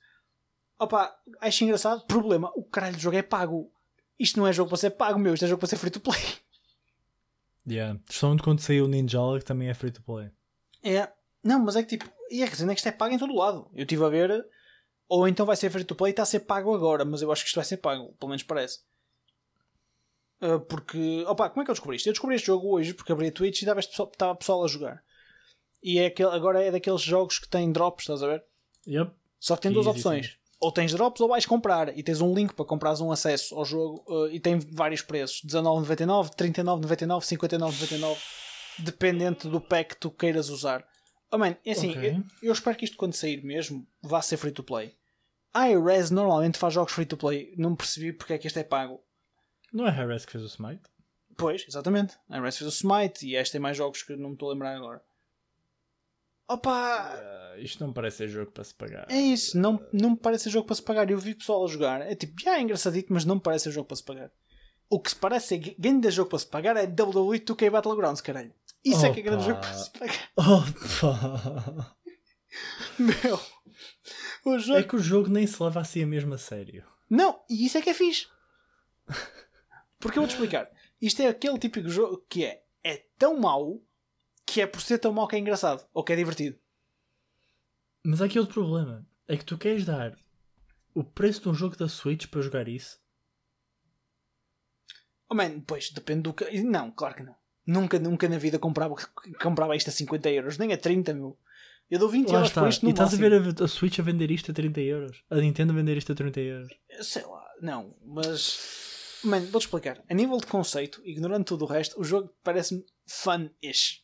[0.81, 2.05] Opa, acho engraçado.
[2.07, 3.71] Problema: o caralho do jogo é pago.
[4.19, 5.35] Isto não é jogo para ser pago, meu.
[5.35, 6.21] Isto é jogo para ser free to play.
[7.69, 8.01] Yeah.
[8.09, 10.31] Somente quando saiu o Ninjala, que também é free to play.
[10.83, 11.09] É.
[11.45, 12.11] Não, mas é que tipo.
[12.31, 13.71] E é que é isto é pago em todo lado.
[13.75, 14.47] Eu estive a ver.
[15.09, 17.05] Ou então vai ser free to play e está a ser pago agora.
[17.05, 18.15] Mas eu acho que isto vai ser pago.
[18.19, 18.81] Pelo menos parece.
[20.41, 21.25] Ah, porque.
[21.29, 22.09] Opa, como é que eu descobri isto?
[22.09, 24.69] Eu descobri este jogo hoje porque abri a Twitch e estava pessoal- estava pessoal a
[24.69, 25.05] jogar.
[25.83, 28.45] E é aquele, agora é daqueles jogos que têm drops, estás a ver?
[28.87, 29.13] Yep.
[29.39, 30.39] Só que tem duas opções.
[30.61, 31.97] Ou tens drops ou vais comprar.
[31.97, 34.05] E tens um link para comprares um acesso ao jogo.
[34.27, 38.19] eh, e tem vários preços: 19,99, 39,99, 59,99.
[38.79, 40.87] Dependente do pack que tu queiras usar.
[41.33, 42.11] Oh, man, é assim, Ok.
[42.43, 44.95] eu, eu espero que isto quando sair mesmo vá ser free to play.
[45.55, 47.55] A iRes normalmente faz jogos free to play.
[47.57, 49.01] Não percebi porque é que este é pago.
[49.73, 50.83] Não é Harris que fez o Smite?
[51.37, 52.17] Pois, exatamente.
[52.29, 54.53] A iRes fez o Smite e este tem mais jogos que não me estou a
[54.53, 55.01] lembrar agora.
[56.51, 57.13] Opa!
[57.15, 59.07] Ah, isto não parece ser jogo para se pagar.
[59.09, 61.09] É isso, não, não me parece ser jogo para se pagar.
[61.09, 63.71] Eu vi pessoal a jogar, é tipo, já é engraçadito, mas não me parece ser
[63.71, 64.33] jogo para se pagar.
[64.89, 68.53] O que se parece ser grande jogo para se pagar é WWE 2K Battlegrounds, caralho.
[68.85, 69.53] Isso é que é grande Opa.
[69.53, 70.31] jogo para se pagar.
[70.37, 71.97] Opa!
[72.99, 73.41] Meu,
[74.45, 74.79] o jogo.
[74.81, 76.85] É que o jogo nem se leva assim a mesmo a sério.
[77.09, 78.27] Não, e isso é que é fixe.
[80.01, 80.69] Porque eu vou-te explicar.
[81.01, 83.81] Isto é aquele típico jogo que é, é tão mau
[84.53, 86.59] que é por ser tão mau que é engraçado ou que é divertido.
[88.05, 89.07] Mas há aqui outro problema.
[89.29, 90.17] É que tu queres dar
[90.95, 92.99] o preço de um jogo da Switch para jogar isso?
[95.29, 96.45] Oh man, pois, depende do que.
[96.63, 97.37] Não, claro que não.
[97.67, 98.97] Nunca, nunca na vida comprava,
[99.41, 101.39] comprava isto a 50 euros, nem a 30 mil.
[101.89, 102.61] Eu dou 20 Lá euros está.
[102.63, 103.53] por isto E no estás a máximo.
[103.53, 105.25] ver a, a Switch a vender isto a 30 euros.
[105.31, 106.73] A Nintendo a vender isto a 30 euros.
[107.03, 109.21] Sei lá, não, mas.
[109.23, 110.03] Mano, vou-te explicar.
[110.09, 114.03] A nível de conceito, ignorando tudo o resto, o jogo parece-me fun-ish.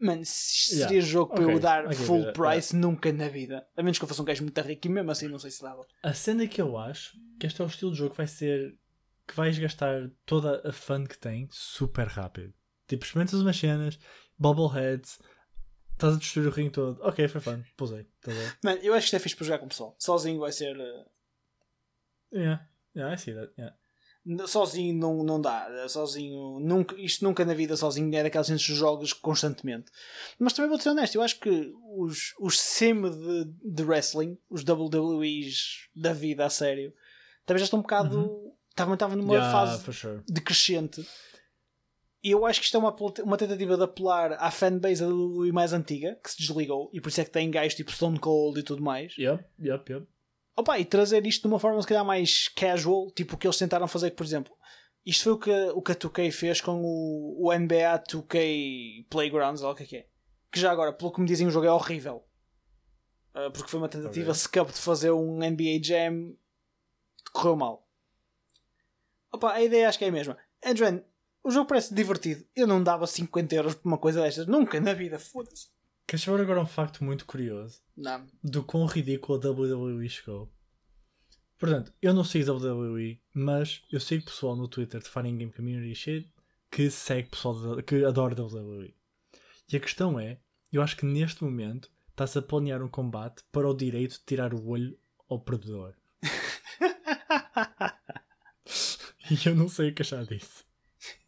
[0.00, 0.88] Mano, se isto Yeah.
[0.88, 3.66] seria jogo para eu dar ok, full yeah, price, nunca na vida.
[3.76, 5.60] A menos que eu fosse um gajo muito rico e mesmo assim não sei se
[5.62, 5.86] dava.
[6.02, 8.78] A cena que eu acho que este é o estilo de jogo que vai ser
[9.28, 12.52] que vais gastar toda a fun que tem super rápido.
[12.88, 13.98] Tipo, experimentas umas cenas,
[14.38, 15.20] bobbleheads,
[15.92, 16.98] estás a destruir o ringue todo.
[17.02, 18.04] Ok, foi fun, pusei.
[18.22, 18.32] Tá?
[18.64, 19.94] Mano, eu acho que isto é fixe para jogar com o pessoal.
[19.98, 20.74] Sozinho vai ser.
[20.80, 21.04] eh,
[22.32, 23.52] Yeah, yeah, I see that.
[23.58, 23.76] Yeah.
[24.46, 28.74] Sozinho não, não dá, sozinho, nunca, isto nunca na vida sozinho é daquelas gente que
[28.74, 29.90] jogas constantemente.
[30.38, 34.62] Mas também vou ser honesto, eu acho que os, os sim de, de wrestling, os
[34.62, 36.92] WWEs da vida a sério,
[37.46, 38.52] também já estão um bocado.
[38.68, 40.22] Estavam estavam numa Yeah, fase sure.
[40.28, 41.04] decrescente.
[42.22, 45.50] E eu acho que isto é uma, uma tentativa de apelar à fanbase da WWE
[45.52, 48.60] mais antiga, que se desligou, e por isso é que tem gajos tipo Stone Cold
[48.60, 49.16] e tudo mais.
[49.16, 50.06] Yep, yep, yep.
[50.60, 53.56] Opa, e trazer isto de uma forma se calhar mais casual, tipo o que eles
[53.56, 54.54] tentaram fazer, por exemplo.
[55.06, 59.62] Isto foi o que, o que a 2K fez com o, o NBA 2K Playgrounds,
[59.62, 60.06] ou o que é que é.
[60.52, 62.22] Que já agora, pelo que me dizem, o jogo é horrível.
[63.32, 64.34] Ah, porque foi uma tentativa Ok.
[64.34, 66.34] scup de fazer um NBA Jam
[67.32, 67.88] correu mal.
[69.32, 70.36] Opa, a ideia acho que é a mesma.
[70.62, 71.02] Adrian,
[71.42, 72.44] o jogo parece divertido.
[72.54, 74.46] Eu não dava 50 euros por uma coisa destas.
[74.46, 75.68] Nunca na vida, foda-se.
[76.10, 78.26] Queres saber agora um facto muito curioso Não.
[78.42, 80.52] do quão ridículo a WWE chegou?
[81.56, 85.94] Portanto, eu não sigo WWE, mas eu sigo pessoal no Twitter de Fighting Game Community
[85.94, 86.28] shit
[86.68, 88.92] que segue pessoal de- que adora WWE.
[89.72, 90.40] E a questão é,
[90.72, 94.52] eu acho que neste momento está-se a planear um combate para o direito de tirar
[94.52, 95.94] o olho ao perdedor.
[99.30, 100.64] e eu não sei o que achar disso.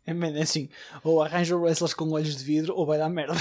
[0.04, 0.68] É, man, é assim,
[1.04, 3.34] ou arranja wrestlers com olhos de vidro ou vai dar merda.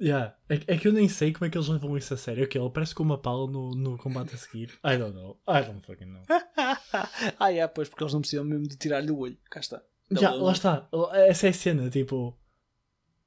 [0.00, 0.34] Yeah.
[0.48, 2.44] É, é que eu nem sei como é que eles levam isso a sério.
[2.44, 4.70] Ok, ele parece com uma pala no, no combate a seguir.
[4.84, 5.38] I don't know.
[5.46, 6.22] I don't fucking know.
[7.38, 9.36] ah, é, pois, porque eles não precisam mesmo de tirar-lhe o olho.
[9.50, 9.82] Cá está.
[10.10, 10.88] Já, Ele- lá está.
[11.12, 12.36] Essa é a cena, tipo.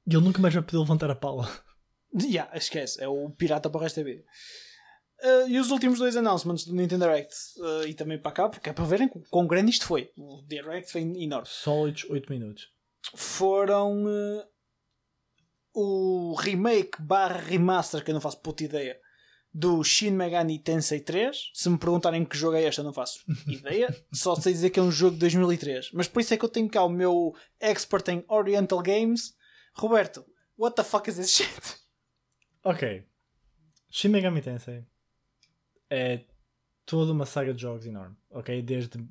[0.06, 1.48] Ele nunca mais vai poder levantar a pala.
[2.28, 3.02] Já, esquece.
[3.02, 4.24] É o pirata para o resto da vida.
[5.22, 8.68] Ah, e os últimos dois announcements do Nintendo Direct ah, e também para cá, porque
[8.68, 10.10] é para verem quão grande isto foi.
[10.16, 11.46] O Direct foi enorme.
[11.48, 12.68] Sólidos 8 minutos.
[13.14, 14.44] foram uh,
[15.74, 18.98] o remake barra remaster, que eu não faço puta ideia,
[19.52, 21.50] do Shin Megami Tensei 3.
[21.52, 23.94] Se me perguntarem que jogo é este, eu não faço ideia.
[24.12, 25.90] Só sei dizer que é um jogo de 2003.
[25.92, 29.36] Mas por isso é que eu tenho cá o meu expert em Oriental Games.
[29.74, 30.24] Roberto,
[30.56, 31.76] what the fuck is this shit?
[32.64, 33.04] Ok.
[33.90, 34.84] Shin Megami Tensei
[35.90, 36.24] é
[36.86, 38.16] toda uma saga de jogos enorme.
[38.30, 38.62] Ok?
[38.62, 39.06] Desde.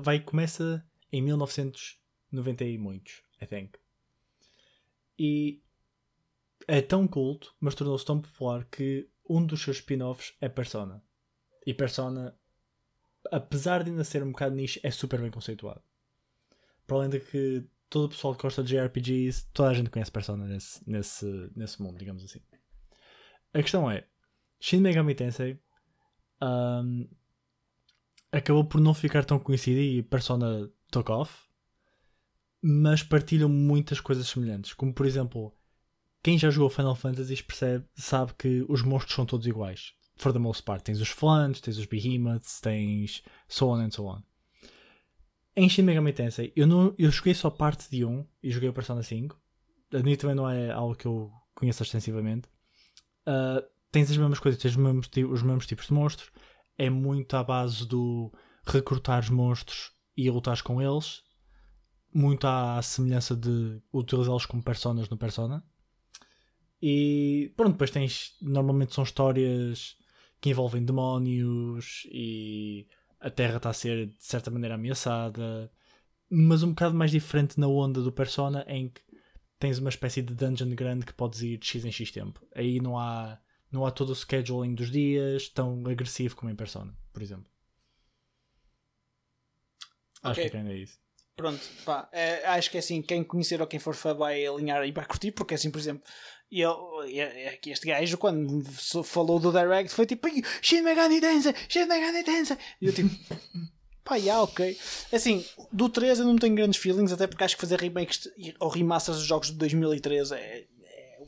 [0.00, 3.78] Vai, começa em 1990 e muitos, I think.
[5.18, 5.62] E
[6.70, 11.02] é tão culto, mas tornou-se tão popular que um dos seus spin-offs é Persona.
[11.66, 12.38] E Persona,
[13.32, 15.82] apesar de ainda ser um bocado nicho, é super bem conceituado.
[16.86, 20.12] Para além de que todo o pessoal que gosta de JRPGs, toda a gente conhece
[20.12, 22.40] Persona nesse, nesse, nesse mundo, digamos assim.
[23.52, 24.06] A questão é,
[24.60, 25.60] Shin Megami Tensei
[26.40, 27.08] um,
[28.30, 31.48] acabou por não ficar tão conhecido e Persona took off,
[32.62, 35.52] mas partilham muitas coisas semelhantes, como por exemplo
[36.22, 39.92] quem já jogou Final Fantasy percebe, sabe que os monstros são todos iguais.
[40.16, 40.84] For the most part.
[40.84, 44.22] Tens os flantes, tens os behemoths, tens so on and so on.
[45.56, 48.72] Em Shin Megami Tensei, eu, não, eu joguei só parte de 1 e joguei o
[48.72, 49.38] Persona 5.
[49.92, 52.48] Admito também não é algo que eu conheço extensivamente.
[53.26, 56.30] Uh, tens as mesmas coisas, tens os mesmos, os mesmos tipos de monstros.
[56.78, 58.32] É muito à base do
[58.64, 61.22] recrutar os monstros e lutar com eles.
[62.14, 65.64] Muito à semelhança de utilizá-los como personas no Persona.
[66.82, 68.36] E pronto, depois tens.
[68.40, 69.96] Normalmente são histórias
[70.40, 72.86] que envolvem demónios e
[73.20, 75.70] a Terra está a ser de certa maneira ameaçada,
[76.30, 79.02] mas um bocado mais diferente na onda do Persona em que
[79.58, 82.40] tens uma espécie de dungeon grande que podes ir de X em X tempo.
[82.54, 83.38] Aí não há,
[83.70, 87.50] não há todo o scheduling dos dias tão agressivo como em Persona, por exemplo.
[90.22, 90.98] Acho que ainda é isso.
[91.36, 94.86] Pronto, pá, é, acho que é assim, quem conhecer ou quem for fã vai alinhar
[94.86, 96.02] e vai curtir, porque assim, por exemplo,
[96.50, 96.76] e eu,
[97.64, 98.64] este gajo, quando
[99.04, 100.26] falou do Direct, foi tipo
[100.60, 102.56] Shin Megami Tensei, Shin Megami Tensei.
[102.80, 103.08] E eu tipo,
[104.02, 104.76] pá, yeah, ok.
[105.12, 108.68] Assim, do 3 eu não tenho grandes feelings, até porque acho que fazer remakes ou
[108.68, 110.38] remasters dos jogos de 2013 é.
[110.38, 111.18] é...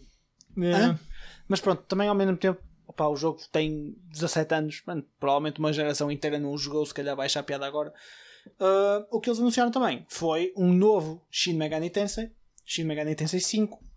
[0.57, 0.99] é.
[1.47, 5.73] Mas pronto, também ao mesmo tempo, opa, o jogo tem 17 anos, mano, provavelmente uma
[5.73, 7.95] geração inteira não o jogou, se calhar vai achar piada agora.
[8.59, 12.33] Uh, o que eles anunciaram também foi um novo Shin Megami Tensei,
[12.67, 13.92] Shin Megami Tensei 5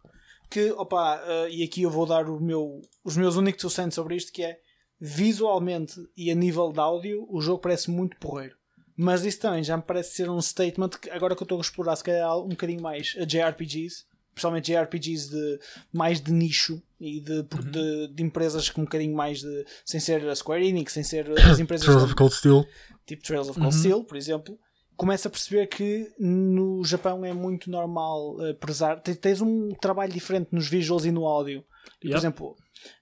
[0.50, 4.16] que, opa, uh, e aqui eu vou dar o meu, os meus únicos two sobre
[4.16, 4.58] isto, que é
[5.00, 8.56] visualmente e a nível de áudio, o jogo parece muito porreiro.
[8.98, 11.62] Mas isso também já me parece ser um statement que agora que eu estou a
[11.62, 15.60] explorar se calhar um bocadinho mais a JRPGs, principalmente JRPGs de,
[15.92, 17.72] mais de nicho e de, uhum.
[17.72, 19.66] de, de, empresas com um bocadinho mais de.
[19.84, 21.86] sem ser a Square Enix, sem ser as empresas.
[21.86, 22.66] Trails of Cold Steel.
[23.06, 23.82] Tipo Trails of Cold uhum.
[23.82, 24.58] Steel, por exemplo
[24.96, 29.02] começa a perceber que no Japão é muito normal uh, prezar.
[29.02, 31.64] Tens um trabalho diferente nos visuals e no áudio.
[32.04, 32.10] Yep.
[32.10, 32.56] Por exemplo,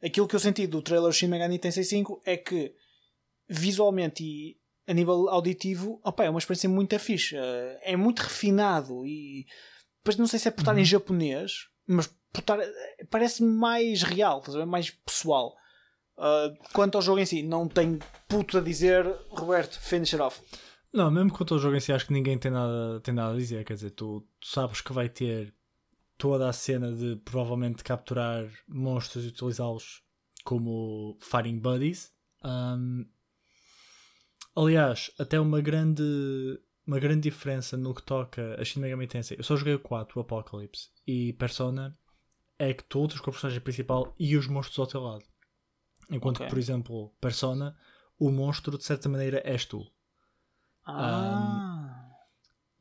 [0.03, 2.73] aquilo que eu senti do trailer Shin Megami Tensei 5 é que
[3.47, 7.35] visualmente e a nível auditivo opa, é uma experiência muito fixe.
[7.35, 9.45] Uh, é muito refinado e
[9.99, 10.79] depois não sei se é por estar uhum.
[10.79, 12.59] em japonês, mas por estar,
[13.09, 15.55] parece mais real, mais pessoal.
[16.17, 20.41] Uh, quanto ao jogo em si, não tenho puto a dizer, Roberto, finish it off.
[20.93, 23.37] Não, mesmo quanto ao jogo em si, acho que ninguém tem nada, tem nada a
[23.37, 23.65] dizer.
[23.65, 25.53] Quer dizer, tu, tu sabes que vai ter
[26.17, 30.03] toda a cena de provavelmente capturar monstros e utilizá-los
[30.43, 32.13] como fighting buddies.
[32.43, 33.05] Um,
[34.55, 36.03] aliás, até uma grande,
[36.85, 39.37] uma grande diferença no que toca a Shin Megami Tensei.
[39.39, 41.97] Eu só joguei o 4, o Apocalypse, e Persona
[42.59, 45.25] é que tu lutas com o personagem principal e os monstros ao teu lado.
[46.09, 46.45] Enquanto okay.
[46.45, 47.75] que, por exemplo, Persona,
[48.19, 49.91] o monstro de certa maneira és tu.
[50.85, 51.69] Ah.
[51.69, 51.73] Um,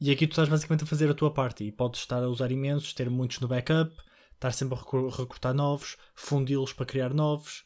[0.01, 2.51] e aqui tu estás basicamente a fazer a tua parte e podes estar a usar
[2.51, 3.95] imensos, ter muitos no backup,
[4.35, 7.65] estar sempre a recrutar novos, fundi-los para criar novos,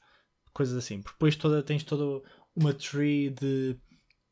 [0.52, 1.00] coisas assim.
[1.00, 2.22] Porque depois toda, tens toda
[2.54, 3.78] uma tree de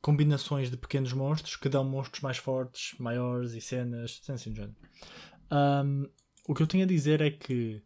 [0.03, 4.77] combinações de pequenos monstros que dão monstros mais fortes, maiores e cenas, assim de género.
[5.51, 6.07] Um,
[6.47, 7.83] o que eu tenho a dizer é que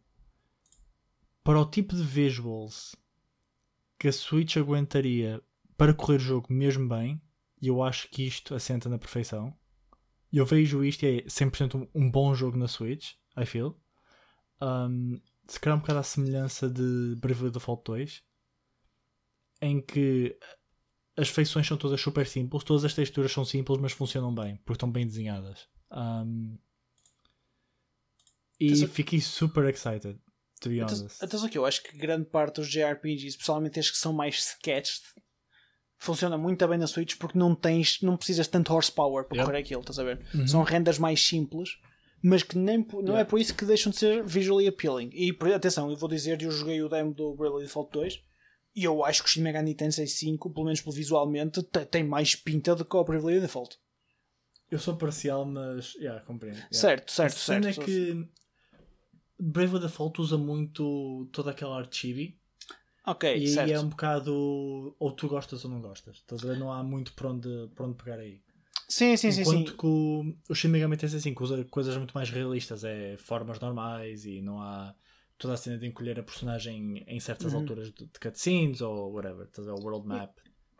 [1.44, 2.96] para o tipo de visuals
[3.98, 5.40] que a Switch aguentaria
[5.76, 7.22] para correr o jogo mesmo bem,
[7.60, 9.56] e eu acho que isto assenta na perfeição.
[10.32, 13.78] Eu vejo isto e é 100% um, bom jogo na Switch, I feel.
[14.60, 18.22] Um, se calhar um bocado à semelhança de Bravely Default 2,
[19.62, 20.38] em que
[21.16, 24.74] as feições são todas super simples, todas as texturas são simples, mas funcionam bem, porque
[24.74, 25.66] estão bem desenhadas.
[25.90, 26.58] Um,
[28.60, 30.20] e então, fiquei super excited,
[30.60, 31.16] to be honest.
[31.22, 35.02] Então, então, eu acho que grande parte dos JRPGs, especialmente as que são mais sketched,
[36.08, 39.46] funciona muito bem na Switch porque não tens, não precisas tanto horsepower para yep.
[39.46, 40.20] correr aquilo, estás a ver?
[40.34, 40.46] Uhum.
[40.46, 41.78] São rendas mais simples,
[42.22, 43.20] mas que nem, não yeah.
[43.20, 45.10] é por isso que deixam de ser visually appealing.
[45.12, 48.22] E atenção, eu vou dizer, eu joguei o demo do Bravely Default 2
[48.74, 52.74] e eu acho que o Shin Megami Tensei 5, pelo menos visualmente, tem mais pinta
[52.74, 53.76] do que o Bravely Default.
[54.70, 56.56] Eu sou parcial, mas yeah, compreendo.
[56.56, 56.78] Yeah.
[56.78, 57.68] Certo, certo, a certo.
[57.68, 58.28] é que
[59.38, 62.38] Bravely Default usa muito toda aquela art chibi.
[63.10, 63.72] Ok, e certo.
[63.72, 66.16] é um bocado ou tu gostas ou não gostas.
[66.16, 66.58] Estás a ver?
[66.58, 68.40] Não há muito por onde, por onde pegar aí.
[68.86, 69.42] Sim, sim, sim.
[69.42, 73.58] Enquanto que o, o Shin Megami Tensei 5 usa coisas muito mais realistas, é formas
[73.60, 74.94] normais e não há
[75.38, 77.60] toda a cena de encolher a personagem em certas uhum.
[77.60, 79.80] alturas de, de cutscenes ou whatever, estás a ver?
[79.80, 80.36] O world map.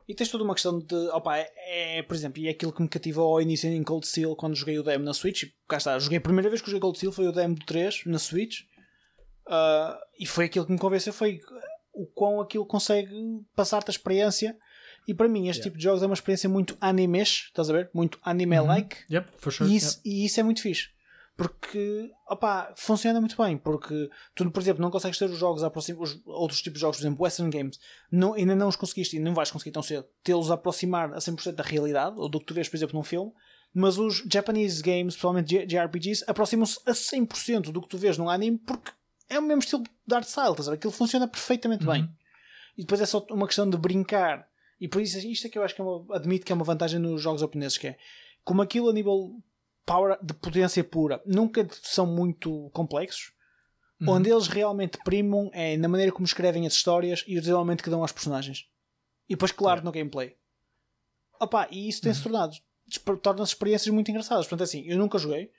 [0.08, 0.94] E tens toda uma questão de.
[1.08, 4.06] Opa, é, é, por exemplo, e é aquilo que me cativou ao início em Cold
[4.06, 5.44] Steel quando joguei o demo na Switch.
[5.68, 8.04] Cá está, joguei a primeira vez que joguei Cold Steel foi o demo do 3
[8.06, 8.62] na Switch.
[9.46, 11.40] Uh, e foi aquilo que me convenceu: foi
[11.98, 13.10] o quão aquilo consegue
[13.54, 14.56] passar-te a experiência.
[15.06, 15.64] E para mim, este yeah.
[15.64, 17.90] tipo de jogos é uma experiência muito animesh, estás a ver?
[17.94, 18.96] Muito anime-like.
[19.10, 19.70] Yep, for sure.
[19.70, 20.88] E isso, e isso é muito fixe
[21.38, 23.56] porque opa, funciona muito bem.
[23.56, 27.02] Porque tu, por exemplo, não consegues ter os jogos os outros tipos de jogos, por
[27.02, 27.78] exemplo, Western Games,
[28.10, 31.52] não, ainda não os conseguiste e não vais conseguir tão cedo tê-los aproximar a 100%
[31.52, 33.32] da realidade ou do que tu vês, por exemplo, num filme.
[33.72, 38.58] Mas os Japanese games, principalmente JRPGs, aproximam-se a 100% do que tu vês num anime
[38.58, 38.90] porque
[39.28, 40.76] é o mesmo estilo de art style, estás a ver?
[40.76, 41.92] Aquilo funciona perfeitamente uhum.
[41.92, 42.16] bem.
[42.76, 44.48] E depois é só uma questão de brincar.
[44.80, 46.64] E por isso, isto é que eu acho que é uma, admito que é uma
[46.64, 47.98] vantagem nos jogos japoneses, que é
[48.44, 49.42] como aquilo a nível
[49.84, 53.32] power de potência pura nunca são muito complexos.
[54.00, 54.10] Uhum.
[54.10, 57.90] Onde eles realmente primam é na maneira como escrevem as histórias e o desenvolvimento que
[57.90, 58.68] dão aos personagens.
[59.28, 60.36] E depois, claro, no gameplay.
[61.40, 62.32] Opa, e isso tem-se uhum.
[62.32, 62.56] tornado.
[63.22, 64.46] Torna-se experiências muito engraçadas.
[64.46, 65.50] Portanto, assim, eu nunca joguei.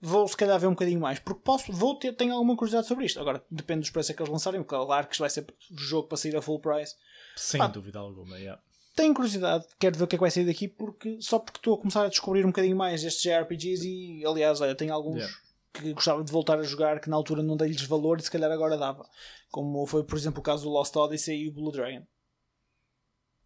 [0.00, 1.18] Vou se calhar ver um bocadinho mais.
[1.18, 3.20] Porque posso, vou ter, tenho alguma curiosidade sobre isto.
[3.20, 4.62] Agora, depende dos preços que eles lançarem.
[4.62, 6.94] Claro que isto vai ser jogo para sair a full price.
[7.36, 8.60] Sem ah, dúvida alguma, yeah
[8.98, 11.74] tenho curiosidade, quero ver o que é que vai sair daqui, porque só porque estou
[11.74, 15.36] a começar a descobrir um bocadinho mais estes JRPGs e, aliás, olha, tenho alguns yeah.
[15.72, 18.50] que gostava de voltar a jogar que na altura não dei-lhes valor e se calhar
[18.50, 19.08] agora dava.
[19.52, 22.04] Como foi, por exemplo, o caso do Lost Odyssey e o Blue Dragon.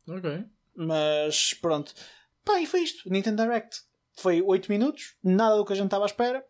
[0.09, 0.44] Ok.
[0.74, 1.92] Mas pronto.
[2.42, 3.09] Pá, e foi isto.
[3.11, 3.82] Nintendo Direct.
[4.14, 6.44] Foi 8 minutos, nada do que a gente estava à espera.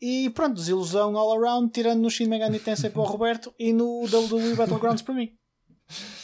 [0.00, 4.02] E pronto, desilusão all around, tirando no Shin Megami Tensei para o Roberto e no
[4.02, 5.36] WWE Battlegrounds para mim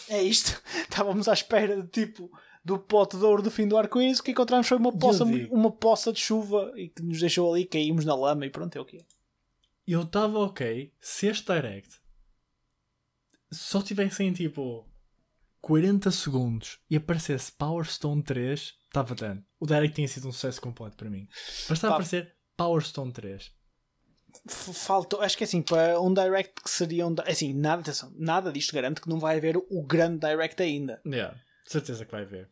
[0.08, 0.60] é isto.
[0.88, 2.30] Estávamos à espera de tipo
[2.64, 4.18] do pote de ouro do fim do arco-íris.
[4.18, 7.64] O que encontramos foi uma poça, uma poça de chuva e que nos deixou ali,
[7.64, 9.04] caímos na lama e pronto, é o que
[9.86, 12.00] Eu estava ok se este direct
[13.50, 14.88] só tivessem tipo
[15.60, 19.44] 40 segundos e aparecesse Power Stone 3, estava dando.
[19.58, 21.28] O direct tinha sido um sucesso completo para mim.
[21.68, 23.52] Bastava aparecer Power Stone 3
[24.48, 27.14] faltou, acho que é assim, para um direct que seria um.
[27.26, 31.00] Assim, nada, atenção, nada disto garante que não vai haver o grande direct ainda.
[31.06, 31.36] Yeah,
[31.66, 32.50] certeza que vai haver.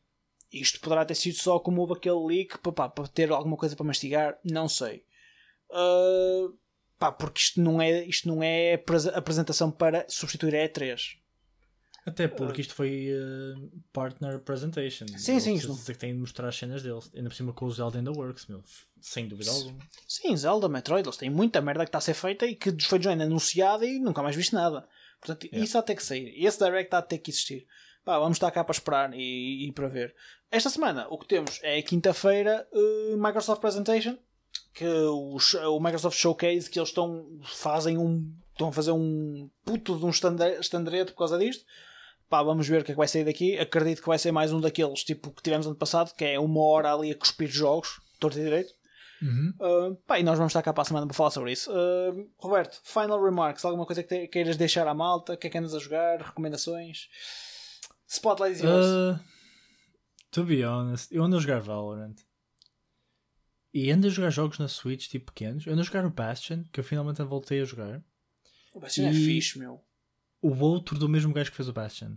[0.53, 3.87] Isto poderá ter sido só como houve aquele leak para, para ter alguma coisa para
[3.87, 5.05] mastigar, não sei.
[5.71, 6.57] Uh,
[6.99, 8.75] pá, porque isto não é, isto não é
[9.15, 11.17] apresentação para substituir a E3.
[12.05, 15.07] Até porque isto foi uh, partner presentation.
[15.17, 15.55] Sim, sim.
[15.55, 15.77] Isto...
[15.85, 17.11] que tem de mostrar as cenas deles.
[17.15, 18.63] Ainda por cima com o Zelda in the Works, meu.
[19.01, 19.79] Sem dúvida alguma.
[20.07, 23.01] Sim, Zelda, Metroid, eles têm muita merda que está a ser feita e que foi
[23.01, 24.87] já anunciada e nunca mais viste nada.
[25.21, 25.65] Portanto, yeah.
[25.65, 26.35] isso há ter que sair.
[26.37, 27.67] Esse Direct está a ter que existir.
[28.05, 30.15] Pá, vamos estar cá para esperar e, e para ver.
[30.51, 34.19] Esta semana o que temos é quinta-feira uh, Microsoft Presentation.
[34.75, 39.97] Que o, o Microsoft Showcase que eles estão fazem um estão a fazer um puto
[39.97, 41.65] de um estandarte por causa disto
[42.33, 43.59] pá, vamos ver o que é que vai sair daqui.
[43.59, 46.65] Acredito que vai ser mais um daqueles, tipo, que tivemos ano passado, que é uma
[46.65, 48.73] hora ali a cuspir jogos, torto e direito.
[49.21, 49.53] Uhum.
[49.61, 51.71] Uh, pá, e nós vamos estar cá para a semana para falar sobre isso.
[51.71, 55.35] Uh, Roberto, final remarks, alguma coisa que te, queiras deixar à malta?
[55.35, 56.23] O que é que andas a jogar?
[56.23, 57.11] Recomendações?
[58.09, 58.87] Spotlight is yours.
[58.87, 59.21] Uh,
[60.31, 62.17] to be honest, eu ando a jogar Valorant.
[63.75, 65.67] E ando a jogar jogos na Switch, tipo pequenos.
[65.67, 68.03] Eu ando a jogar o Bastion, que eu finalmente voltei a jogar.
[68.73, 69.23] O Bastion é e...
[69.23, 69.85] é fixe, meu
[70.43, 72.17] o outro do mesmo gajo que fez o Bastion.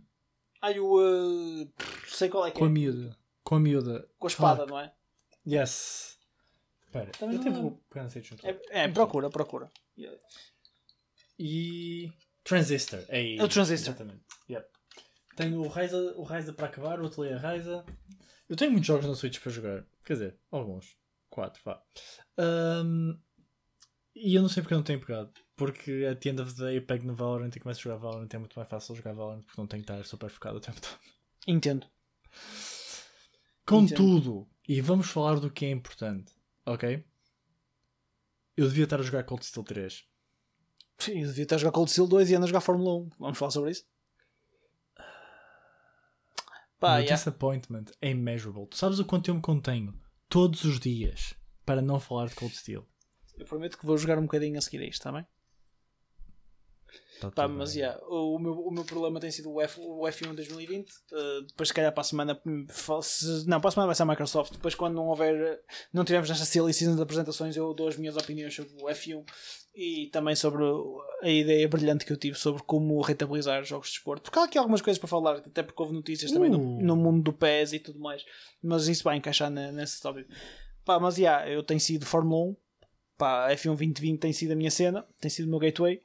[0.61, 0.97] Ai, o.
[0.97, 1.71] Uh,
[2.07, 2.67] sei qual é que Com é.
[2.67, 3.17] a miúda.
[3.43, 4.09] Com a miúda.
[4.17, 4.91] Com a espada, não é?
[5.47, 6.17] Yes.
[6.86, 8.45] Espera, eu até vou pegar junto.
[8.45, 9.71] É, é procura, procura.
[11.38, 12.11] E.
[12.43, 13.03] Transistor.
[13.09, 13.93] É, é o Transistor.
[13.93, 14.23] Exatamente.
[14.49, 14.67] Yep.
[15.36, 17.86] Tenho o Ryza, o Ryza para acabar, o Atelier Ryza.
[18.47, 19.86] Eu tenho muitos jogos na Switch para jogar.
[20.03, 20.97] Quer dizer, alguns.
[21.30, 21.84] Quatro, vá.
[22.38, 23.19] Um,
[24.16, 25.32] e eu não sei porque eu não tenho pegado.
[25.55, 27.97] Porque a the end of the day eu pego no Valorant e começo a jogar
[27.97, 28.30] Valorant.
[28.34, 30.80] É muito mais fácil jogar Valorant porque não tenho que estar super focado o tempo
[30.82, 30.99] todo.
[31.47, 31.86] Entendo.
[33.66, 36.32] Contudo, e vamos falar do que é importante,
[36.66, 37.03] ok?
[38.55, 40.05] Eu devia estar a jogar Cold Steel 3.
[40.97, 43.09] Sim, eu devia estar a jogar Cold Steel 2 e ando a jogar Fórmula 1.
[43.20, 43.86] Vamos falar sobre isso?
[46.80, 47.16] Pá, yeah.
[47.16, 48.68] disappointment é immeasurable.
[48.68, 49.99] Tu sabes o quanto eu me contenho
[50.30, 51.34] todos os dias
[51.66, 52.88] para não falar de Cold Steel?
[53.38, 55.26] Eu prometo que vou jogar um bocadinho a seguir a isto, está bem?
[57.20, 57.82] Tá tudo mas bem.
[57.82, 60.90] yeah, o, meu, o meu problema tem sido o, F, o F1 2020.
[60.90, 62.42] Uh, depois, se calhar, para a semana.
[62.46, 62.66] hum,
[63.02, 64.52] se- não, para a semana vai ser a Microsoft.
[64.54, 65.62] Depois, quando não houver.
[65.94, 69.24] Não tivermos nesta silly season de apresentações, eu dou as minhas opiniões sobre o F1
[69.74, 70.64] e também sobre
[71.22, 74.24] a ideia brilhante que eu tive sobre como rentabilizar jogos de esporte.
[74.24, 76.82] Porque há aqui algumas coisas para falar, até porque houve notícias também no, Uh.
[76.82, 78.24] no mundo do PES e tudo mais.
[78.62, 80.30] Mas isso vai encaixar na- nesse tópico.
[80.84, 82.56] Pá, mas yeah, eu tenho sido Fórmula 1.
[83.18, 86.01] Pá, F1 2020 tem sido a minha cena, tem sido o meu gateway.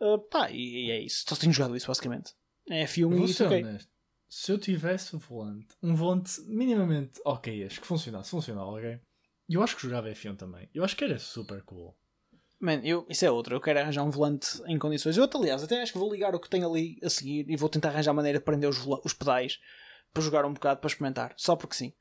[0.00, 1.24] Uh, pá, e, e é isso.
[1.28, 2.32] Só tenho jogado isso, basicamente.
[2.68, 3.62] É F1 Eu e isso, ser ok.
[3.62, 3.90] honesto.
[4.28, 8.98] Se eu tivesse um volante, um volante minimamente ok, acho que funcionasse, funcional, ok?
[9.48, 10.68] Eu acho que jogava F1 também.
[10.74, 11.96] Eu acho que era super cool.
[12.58, 13.54] Man, eu, isso é outra.
[13.54, 15.16] Eu quero arranjar um volante em condições.
[15.16, 17.56] Eu, até, aliás, até acho que vou ligar o que tenho ali a seguir e
[17.56, 19.60] vou tentar arranjar maneira de prender os, os pedais
[20.12, 21.34] para jogar um bocado, para experimentar.
[21.36, 21.92] Só porque sim.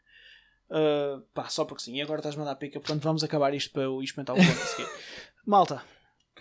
[0.69, 1.95] Uh, pá, só porque sim.
[1.95, 4.61] E agora estás-me a dar pica, portanto vamos acabar isto para eu experimentar o volante
[4.61, 4.89] a seguir.
[5.45, 5.83] Malta,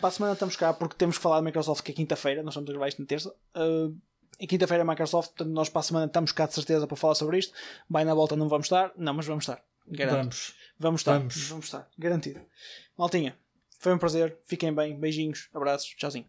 [0.00, 2.42] para a semana estamos cá porque temos que falar da Microsoft que é quinta-feira.
[2.42, 3.34] Nós estamos a gravar isto na terça.
[3.54, 3.96] Uh,
[4.40, 7.14] em quinta-feira é Microsoft, portanto nós para a semana estamos cá de certeza para falar
[7.14, 7.52] sobre isto.
[7.88, 8.92] Bem na volta não vamos estar.
[8.96, 9.62] Não, mas vamos estar.
[9.86, 10.16] Garanto.
[10.16, 10.54] Vamos.
[10.78, 11.48] Vamos estar, Vamos.
[11.48, 12.40] vamos estar, garantido.
[12.96, 13.38] Maltinha,
[13.78, 16.28] foi um prazer, fiquem bem, beijinhos, abraços, tchauzinho.